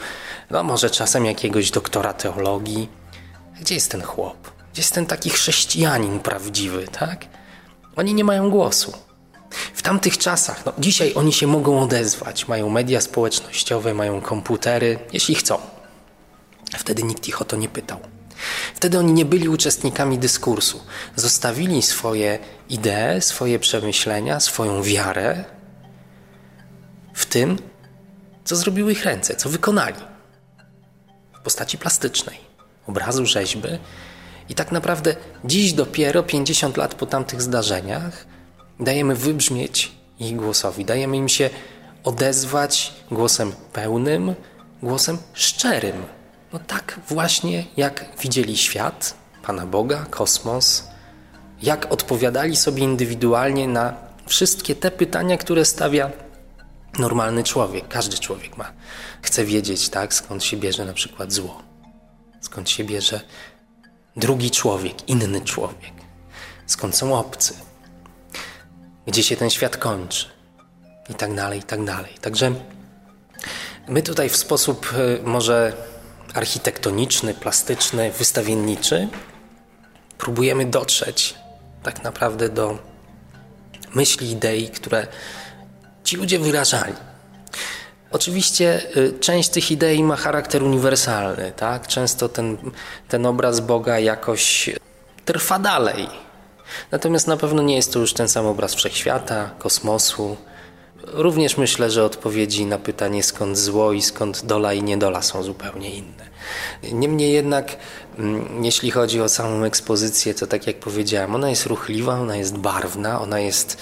no 0.50 0.64
może 0.64 0.90
czasem 0.90 1.26
jakiegoś 1.26 1.72
doktora 1.72 2.14
teologii. 2.14 2.90
Gdzie 3.62 3.76
jest 3.76 3.92
ten 3.92 4.02
chłop? 4.02 4.52
Gdzie 4.74 4.82
jest 4.82 4.94
ten 4.94 5.06
taki 5.06 5.30
chrześcijanin 5.30 6.20
prawdziwy, 6.20 6.88
tak? 6.88 7.26
Oni 7.96 8.14
nie 8.14 8.24
mają 8.24 8.50
głosu. 8.50 8.94
W 9.74 9.82
tamtych 9.82 10.18
czasach, 10.18 10.66
no 10.66 10.74
dzisiaj 10.78 11.14
oni 11.16 11.34
się 11.34 11.48
mogą 11.48 11.80
odezwać, 11.82 12.48
mają 12.48 12.70
media 12.70 13.02
społecznościowe, 13.02 13.94
mają 13.94 14.22
komputery, 14.22 15.00
jeśli 15.14 15.36
chcą. 15.36 15.77
Wtedy 16.76 17.04
nikt 17.04 17.28
ich 17.28 17.42
o 17.42 17.46
to 17.46 17.56
nie 17.56 17.70
pytał. 17.70 18.00
Wtedy 18.76 19.00
oni 19.00 19.14
nie 19.14 19.26
byli 19.26 19.50
uczestnikami 19.50 20.20
dyskursu. 20.20 20.82
Zostawili 21.16 21.82
swoje 21.82 22.40
idee, 22.70 23.22
swoje 23.22 23.60
przemyślenia, 23.60 24.40
swoją 24.40 24.84
wiarę 24.84 25.44
w 27.14 27.26
tym, 27.26 27.58
co 28.46 28.56
zrobiły 28.56 28.92
ich 28.92 29.06
ręce, 29.06 29.36
co 29.36 29.50
wykonali 29.50 30.02
w 31.34 31.40
postaci 31.40 31.78
plastycznej, 31.78 32.38
obrazu, 32.88 33.26
rzeźby. 33.26 33.70
I 34.50 34.56
tak 34.56 34.72
naprawdę 34.72 35.16
dziś 35.46 35.74
dopiero, 35.74 36.24
50 36.24 36.78
lat 36.78 36.96
po 36.96 37.06
tamtych 37.06 37.42
zdarzeniach, 37.42 38.26
dajemy 38.80 39.16
wybrzmieć 39.16 39.92
ich 40.20 40.36
głosowi, 40.36 40.86
dajemy 40.86 41.18
im 41.18 41.30
się 41.30 41.50
odezwać 42.04 42.94
głosem 43.12 43.54
pełnym, 43.74 44.36
głosem 44.84 45.18
szczerym 45.34 46.17
no 46.58 46.64
tak 46.68 47.00
właśnie 47.08 47.66
jak 47.78 48.06
widzieli 48.22 48.58
świat, 48.58 49.14
Pana 49.44 49.66
Boga, 49.66 50.06
kosmos, 50.10 50.84
jak 51.62 51.92
odpowiadali 51.92 52.56
sobie 52.56 52.84
indywidualnie 52.84 53.68
na 53.68 53.94
wszystkie 54.28 54.76
te 54.76 54.92
pytania, 54.92 55.38
które 55.38 55.66
stawia 55.66 56.12
normalny 57.00 57.44
człowiek. 57.44 57.88
Każdy 57.88 58.18
człowiek 58.18 58.58
ma. 58.58 58.72
Chce 59.22 59.46
wiedzieć, 59.46 59.90
tak, 59.90 60.14
skąd 60.14 60.44
się 60.44 60.58
bierze 60.58 60.86
na 60.86 60.94
przykład 60.94 61.34
zło, 61.34 61.62
skąd 62.42 62.70
się 62.70 62.84
bierze 62.84 63.22
drugi 64.16 64.52
człowiek, 64.52 65.10
inny 65.10 65.42
człowiek, 65.42 65.94
skąd 66.66 66.96
są 66.96 67.20
obcy, 67.20 67.54
gdzie 69.08 69.24
się 69.24 69.36
ten 69.36 69.50
świat 69.50 69.78
kończy 69.78 70.26
i 71.10 71.14
tak 71.14 71.36
dalej, 71.36 71.60
i 71.60 71.64
tak 71.64 71.86
dalej. 71.86 72.14
Także 72.22 72.54
my 73.88 74.02
tutaj 74.02 74.30
w 74.30 74.38
sposób 74.38 74.94
y, 74.94 75.20
może 75.24 75.74
architektoniczny, 76.34 77.34
plastyczny, 77.34 78.12
wystawienniczy, 78.12 79.08
próbujemy 80.18 80.66
dotrzeć 80.66 81.36
tak 81.84 82.04
naprawdę 82.04 82.50
do 82.50 82.80
myśli, 83.96 84.32
idei, 84.32 84.70
które 84.70 85.08
ci 86.04 86.18
ludzie 86.18 86.40
wyrażali. 86.40 86.94
Oczywiście 88.12 88.82
y, 88.98 89.20
część 89.20 89.50
tych 89.50 89.72
idei 89.72 90.04
ma 90.04 90.16
charakter 90.16 90.64
uniwersalny, 90.64 91.52
tak? 91.56 91.88
Często 91.88 92.30
ten, 92.30 92.58
ten 93.08 93.26
obraz 93.26 93.60
Boga 93.60 94.00
jakoś 94.00 94.70
trwa 95.26 95.60
dalej. 95.60 96.10
Natomiast 96.92 97.28
na 97.28 97.38
pewno 97.38 97.62
nie 97.62 97.76
jest 97.76 97.94
to 97.94 98.00
już 98.00 98.14
ten 98.14 98.30
sam 98.30 98.46
obraz 98.46 98.76
wszechświata, 98.76 99.50
kosmosu, 99.60 100.38
Również 101.14 101.58
myślę, 101.58 101.92
że 101.92 102.04
odpowiedzi 102.04 102.66
na 102.66 102.78
pytanie 102.78 103.24
skąd 103.24 103.58
zło 103.58 103.94
i 103.94 104.02
skąd 104.02 104.46
dola 104.46 104.74
i 104.74 104.84
niedola 104.84 105.22
są 105.22 105.44
zupełnie 105.44 105.90
inne. 105.90 106.28
Niemniej 106.92 107.34
jednak, 107.34 107.78
mm, 108.18 108.64
jeśli 108.64 108.92
chodzi 108.92 109.22
o 109.22 109.30
samą 109.30 109.64
ekspozycję, 109.64 110.34
to 110.34 110.48
tak 110.48 110.68
jak 110.68 110.80
powiedziałem, 110.80 111.36
ona 111.36 111.50
jest 111.50 111.66
ruchliwa, 111.66 112.20
ona 112.20 112.36
jest 112.36 112.58
barwna, 112.58 113.22
ona 113.22 113.40
jest 113.40 113.78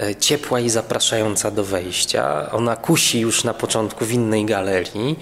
e, 0.00 0.16
ciepła 0.16 0.60
i 0.60 0.70
zapraszająca 0.70 1.50
do 1.50 1.64
wejścia. 1.64 2.50
Ona 2.50 2.76
kusi 2.76 3.20
już 3.20 3.44
na 3.44 3.54
początku 3.54 4.04
w 4.04 4.12
innej 4.12 4.44
galerii. 4.44 5.18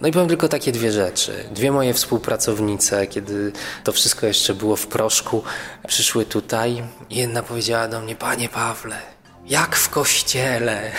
No 0.00 0.08
i 0.08 0.12
powiem 0.12 0.28
tylko 0.28 0.48
takie 0.48 0.72
dwie 0.72 0.92
rzeczy. 0.92 1.44
Dwie 1.50 1.72
moje 1.72 1.94
współpracownice, 1.94 3.06
kiedy 3.06 3.52
to 3.84 3.92
wszystko 3.92 4.26
jeszcze 4.26 4.54
było 4.54 4.76
w 4.76 4.86
proszku, 4.86 5.42
przyszły 5.88 6.24
tutaj. 6.24 6.82
Jedna 7.10 7.42
powiedziała 7.42 7.88
do 7.88 8.00
mnie, 8.00 8.16
panie 8.16 8.48
Pawle, 8.48 8.96
jak 9.48 9.76
w 9.76 9.88
kościele. 9.88 10.82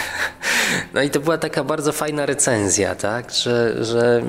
No 0.93 1.01
i 1.01 1.09
to 1.09 1.19
była 1.19 1.37
taka 1.37 1.63
bardzo 1.63 1.91
fajna 1.91 2.25
recenzja, 2.25 2.95
tak? 2.95 3.31
że, 3.31 3.85
że 3.85 4.23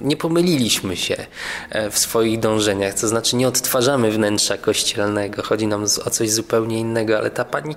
nie 0.00 0.16
pomyliliśmy 0.16 0.96
się 0.96 1.16
e, 1.70 1.90
w 1.90 1.98
swoich 1.98 2.40
dążeniach, 2.40 2.94
to 2.94 3.08
znaczy 3.08 3.36
nie 3.36 3.48
odtwarzamy 3.48 4.10
wnętrza 4.10 4.58
kościelnego, 4.58 5.42
chodzi 5.42 5.66
nam 5.66 5.84
o 6.04 6.10
coś 6.10 6.30
zupełnie 6.30 6.78
innego, 6.78 7.18
ale 7.18 7.30
ta 7.30 7.44
pani 7.44 7.76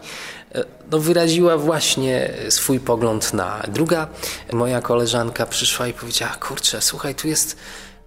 e, 0.56 0.64
no, 0.92 1.00
wyraziła 1.00 1.58
właśnie 1.58 2.34
swój 2.50 2.80
pogląd 2.80 3.34
na. 3.34 3.64
Druga 3.68 4.08
moja 4.54 4.82
koleżanka 4.82 5.46
przyszła 5.46 5.88
i 5.88 5.94
powiedziała: 5.94 6.32
Kurczę, 6.32 6.82
słuchaj, 6.82 7.16
tu 7.16 7.28
jest 7.28 7.58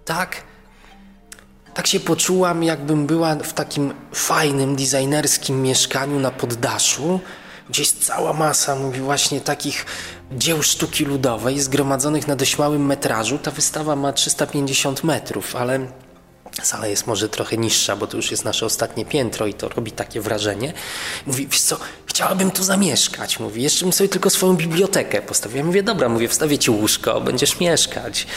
tak. 0.05 0.35
Tak 1.73 1.87
się 1.87 1.99
poczułam, 1.99 2.63
jakbym 2.63 3.07
była 3.07 3.35
w 3.35 3.53
takim 3.53 3.93
fajnym, 4.13 4.75
designerskim 4.75 5.61
mieszkaniu 5.61 6.19
na 6.19 6.31
poddaszu 6.31 7.19
gdzie 7.69 7.81
jest 7.81 8.05
cała 8.05 8.33
masa, 8.33 8.75
mówi 8.75 8.99
właśnie 8.99 9.41
takich 9.41 9.85
dzieł 10.31 10.63
sztuki 10.63 11.05
ludowej 11.05 11.59
zgromadzonych 11.59 12.27
na 12.27 12.35
dość 12.35 12.57
małym 12.57 12.85
metrażu. 12.85 13.37
Ta 13.37 13.51
wystawa 13.51 13.95
ma 13.95 14.13
350 14.13 15.03
metrów, 15.03 15.55
ale 15.55 15.87
Sala 16.63 16.87
jest 16.87 17.07
może 17.07 17.29
trochę 17.29 17.57
niższa, 17.57 17.95
bo 17.95 18.07
to 18.07 18.17
już 18.17 18.31
jest 18.31 18.45
nasze 18.45 18.65
ostatnie 18.65 19.05
piętro 19.05 19.47
i 19.47 19.53
to 19.53 19.69
robi 19.69 19.91
takie 19.91 20.21
wrażenie. 20.21 20.73
Mówi, 21.27 21.47
wiesz 21.47 21.61
co, 21.61 21.77
chciałabym 22.09 22.51
tu 22.51 22.63
zamieszkać. 22.63 23.39
Mówi, 23.39 23.63
jeszcze 23.63 23.85
bym 23.85 23.93
sobie 23.93 24.09
tylko 24.09 24.29
swoją 24.29 24.55
bibliotekę 24.55 25.21
postawił. 25.21 25.57
Ja 25.57 25.63
mówię, 25.63 25.83
dobra, 25.83 26.09
mówię, 26.09 26.27
wstawię 26.27 26.57
ci 26.57 26.71
łóżko, 26.71 27.21
będziesz 27.21 27.59
mieszkać. 27.59 28.27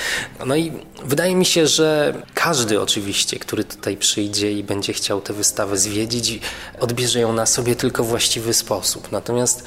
No 0.46 0.56
i 0.56 0.72
wydaje 1.04 1.34
mi 1.34 1.44
się, 1.44 1.66
że 1.66 2.14
każdy 2.34 2.80
oczywiście, 2.80 3.38
który 3.38 3.64
tutaj 3.64 3.96
przyjdzie 3.96 4.52
i 4.52 4.64
będzie 4.64 4.92
chciał 4.92 5.20
tę 5.20 5.32
wystawę 5.32 5.78
zwiedzić, 5.78 6.40
odbierze 6.80 7.20
ją 7.20 7.32
na 7.32 7.46
sobie 7.46 7.76
tylko 7.76 8.04
w 8.04 8.08
właściwy 8.08 8.54
sposób. 8.54 9.12
Natomiast 9.12 9.64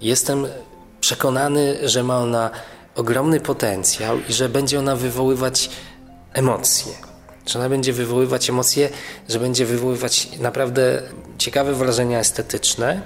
jestem 0.00 0.46
przekonany, 1.00 1.88
że 1.88 2.02
ma 2.02 2.18
ona 2.18 2.50
ogromny 2.94 3.40
potencjał 3.40 4.18
i 4.28 4.32
że 4.32 4.48
będzie 4.48 4.78
ona 4.78 4.96
wywoływać 4.96 5.70
emocje. 6.32 6.92
Że 7.46 7.58
ona 7.58 7.68
będzie 7.68 7.92
wywoływać 7.92 8.50
emocje, 8.50 8.88
że 9.28 9.38
będzie 9.38 9.66
wywoływać 9.66 10.28
naprawdę 10.38 11.02
ciekawe 11.38 11.74
wrażenia 11.74 12.18
estetyczne. 12.18 13.02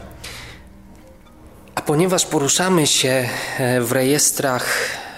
Ponieważ 1.86 2.26
poruszamy 2.26 2.86
się 2.86 3.28
e, 3.58 3.80
w 3.80 3.92
rejestrach 3.92 4.66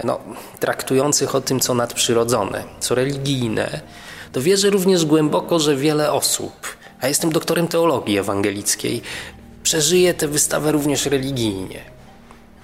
no, 0.04 0.18
traktujących 0.60 1.34
o 1.34 1.40
tym, 1.40 1.60
co 1.60 1.74
nadprzyrodzone, 1.74 2.64
co 2.80 2.94
religijne, 2.94 3.80
to 4.32 4.42
wierzę 4.42 4.70
również 4.70 5.04
głęboko, 5.04 5.58
że 5.58 5.76
wiele 5.76 6.12
osób, 6.12 6.76
a 7.00 7.08
jestem 7.08 7.32
doktorem 7.32 7.68
teologii 7.68 8.18
ewangelickiej, 8.18 9.02
przeżyje 9.62 10.14
tę 10.14 10.28
wystawę 10.28 10.72
również 10.72 11.06
religijnie. 11.06 11.80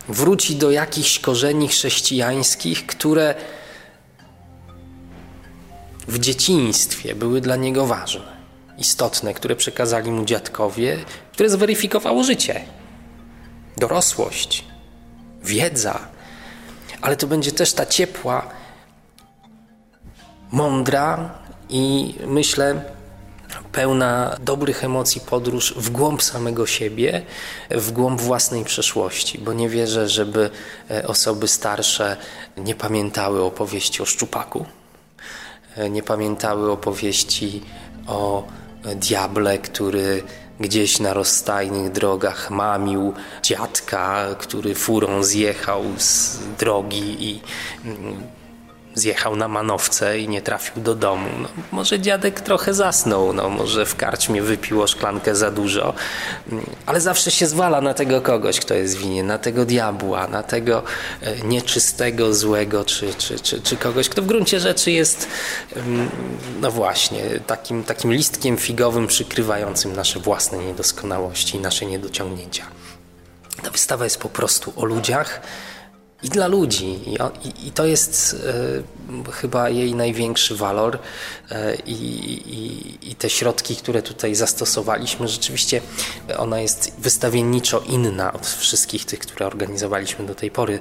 Wróci 0.09 0.57
do 0.57 0.71
jakichś 0.71 1.19
korzeni 1.19 1.69
chrześcijańskich, 1.69 2.87
które 2.87 3.35
w 6.09 6.19
dzieciństwie 6.19 7.15
były 7.15 7.41
dla 7.41 7.57
niego 7.57 7.87
ważne, 7.87 8.37
istotne, 8.79 9.35
które 9.35 9.57
przekazali 9.57 10.11
mu 10.11 10.25
dziadkowie, 10.25 10.99
które 11.33 11.49
zweryfikowało 11.49 12.25
życie, 12.25 12.65
dorosłość, 13.77 14.65
wiedza, 15.43 15.99
ale 17.01 17.17
to 17.17 17.27
będzie 17.27 17.53
też 17.53 17.73
ta 17.73 17.87
ciepła, 17.87 18.47
mądra 20.53 21.39
i 21.69 22.15
myślę 22.27 22.83
pełna 23.73 24.37
dobrych 24.41 24.85
emocji 24.85 25.21
podróż 25.21 25.75
w 25.77 25.91
głąb 25.91 26.23
samego 26.23 26.67
siebie, 26.67 27.23
w 27.71 27.93
głąb 27.93 28.21
własnej 28.21 28.65
przeszłości, 28.65 29.39
bo 29.39 29.53
nie 29.53 29.69
wierzę, 29.69 30.09
żeby 30.09 30.51
e, 30.91 31.07
osoby 31.07 31.49
starsze 31.49 32.17
nie 32.57 32.75
pamiętały 32.75 33.43
opowieści 33.43 34.03
o 34.03 34.07
szczupaku, 34.07 34.67
e, 35.77 35.91
nie 35.91 36.03
pamiętały 36.03 36.71
opowieści 36.71 37.63
o 38.07 38.47
diable, 38.97 39.59
który 39.59 40.23
gdzieś 40.63 41.01
na 41.01 41.15
rozstajnych 41.15 41.93
drogach 41.93 42.51
mamił 42.51 43.13
dziadka, 43.43 44.27
który 44.39 44.75
furą 44.75 45.23
zjechał 45.23 45.85
z 45.99 46.39
drogi 46.59 47.17
i 47.31 47.41
mm, 47.85 48.23
zjechał 48.95 49.37
na 49.37 49.49
manowce 49.49 50.19
i 50.19 50.29
nie 50.29 50.43
trafił 50.43 50.83
do 50.83 50.95
domu. 50.95 51.29
No, 51.43 51.49
może 51.73 52.01
dziadek 52.01 52.41
trochę 52.41 52.75
zasnął, 52.75 53.33
no, 53.33 53.49
może 53.49 53.87
w 53.87 53.97
karczmie 53.97 54.43
wypiło 54.43 54.87
szklankę 54.87 55.35
za 55.35 55.51
dużo, 55.51 55.95
ale 56.87 57.01
zawsze 57.01 57.31
się 57.31 57.47
zwala 57.47 57.81
na 57.81 57.95
tego 57.95 58.21
kogoś, 58.21 58.61
kto 58.61 58.75
jest 58.75 58.97
winien, 58.97 59.27
na 59.27 59.39
tego 59.39 59.65
diabła, 59.65 60.27
na 60.27 60.43
tego 60.43 60.83
e, 61.21 61.41
nieczystego, 61.41 62.35
złego, 62.35 62.85
czy, 62.85 63.15
czy, 63.15 63.41
czy, 63.41 63.61
czy 63.61 63.77
kogoś, 63.77 64.09
kto 64.09 64.23
w 64.23 64.27
gruncie 64.27 64.61
rzeczy 64.61 64.91
jest, 64.91 65.29
no 66.61 66.71
właśnie, 66.71 67.21
takim, 67.47 67.85
takim 67.85 68.13
listkiem 68.13 68.57
figowym 68.57 69.07
przykrywającym 69.07 69.97
nasze 69.97 70.21
własne 70.21 70.59
niedoskonałości 70.59 71.57
i 71.57 71.61
nasze 71.61 71.87
niedociągnięcia. 71.87 72.65
Ta 73.63 73.71
wystawa 73.71 74.05
jest 74.05 74.19
po 74.19 74.29
prostu 74.29 74.73
o 74.77 74.85
ludziach, 74.85 75.41
i 76.23 76.29
dla 76.29 76.47
ludzi. 76.47 76.99
I, 77.45 77.69
i, 77.69 77.73
to 77.73 77.87
jest 77.87 78.37
e, 79.29 79.33
chyba 79.33 79.69
jej 79.69 79.95
największy 79.95 80.57
walor. 80.57 80.99
E, 81.51 81.75
i, 81.87 83.11
I 83.11 83.15
te 83.15 83.31
środki, 83.31 83.77
które 83.77 84.03
tutaj 84.03 84.35
zastosowaliśmy, 84.35 85.29
rzeczywiście 85.29 85.81
ona 86.39 86.61
jest 86.61 86.93
wystawienniczo 86.99 87.81
inna 87.81 88.33
od 88.33 88.47
wszystkich 88.47 89.05
tych, 89.05 89.19
które 89.19 89.47
organizowaliśmy 89.47 90.27
do 90.27 90.35
tej 90.35 90.51
pory. 90.51 90.79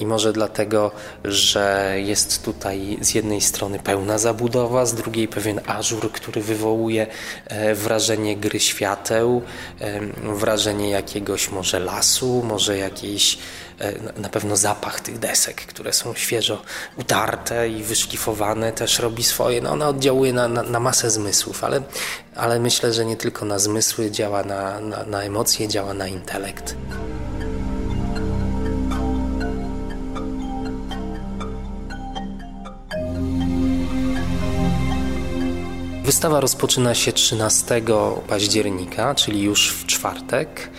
I 0.00 0.06
może 0.06 0.32
dlatego, 0.32 0.90
że 1.24 1.94
jest 1.96 2.44
tutaj 2.44 2.98
z 3.00 3.14
jednej 3.14 3.40
strony 3.40 3.78
pełna 3.78 4.18
zabudowa, 4.18 4.86
z 4.86 4.94
drugiej 4.94 5.28
pewien 5.28 5.60
ażur, 5.66 6.12
który 6.12 6.40
wywołuje 6.40 7.06
e, 7.46 7.74
wrażenie 7.74 8.36
gry 8.36 8.60
świateł, 8.60 9.42
wrażenie 10.22 10.90
jakiegoś 10.90 11.50
może 11.50 11.80
lasu, 11.80 12.42
może 12.42 12.78
jakiejś 12.78 13.38
na 14.16 14.28
pewno 14.28 14.56
zapach 14.56 15.00
tych 15.00 15.18
desek, 15.18 15.56
które 15.56 15.92
są 15.92 16.14
świeżo 16.14 16.62
utarte 16.96 17.68
i 17.68 17.82
wyszlifowane 17.82 18.72
też 18.72 18.98
robi 18.98 19.22
swoje. 19.22 19.60
No 19.60 19.70
ona 19.70 19.88
oddziałuje 19.88 20.32
na, 20.32 20.48
na, 20.48 20.62
na 20.62 20.80
masę 20.80 21.10
zmysłów, 21.10 21.64
ale, 21.64 21.82
ale 22.36 22.60
myślę, 22.60 22.92
że 22.92 23.04
nie 23.04 23.16
tylko 23.16 23.44
na 23.44 23.58
zmysły, 23.58 24.10
działa 24.10 24.44
na, 24.44 24.80
na, 24.80 25.04
na 25.04 25.22
emocje, 25.22 25.68
działa 25.68 25.94
na 25.94 26.08
intelekt. 26.08 26.76
Wystawa 36.04 36.40
rozpoczyna 36.40 36.94
się 36.94 37.12
13 37.12 37.82
października, 38.28 39.14
czyli 39.14 39.42
już 39.42 39.72
w 39.72 39.86
czwartek. 39.86 40.70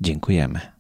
Dziękujemy. 0.02 0.71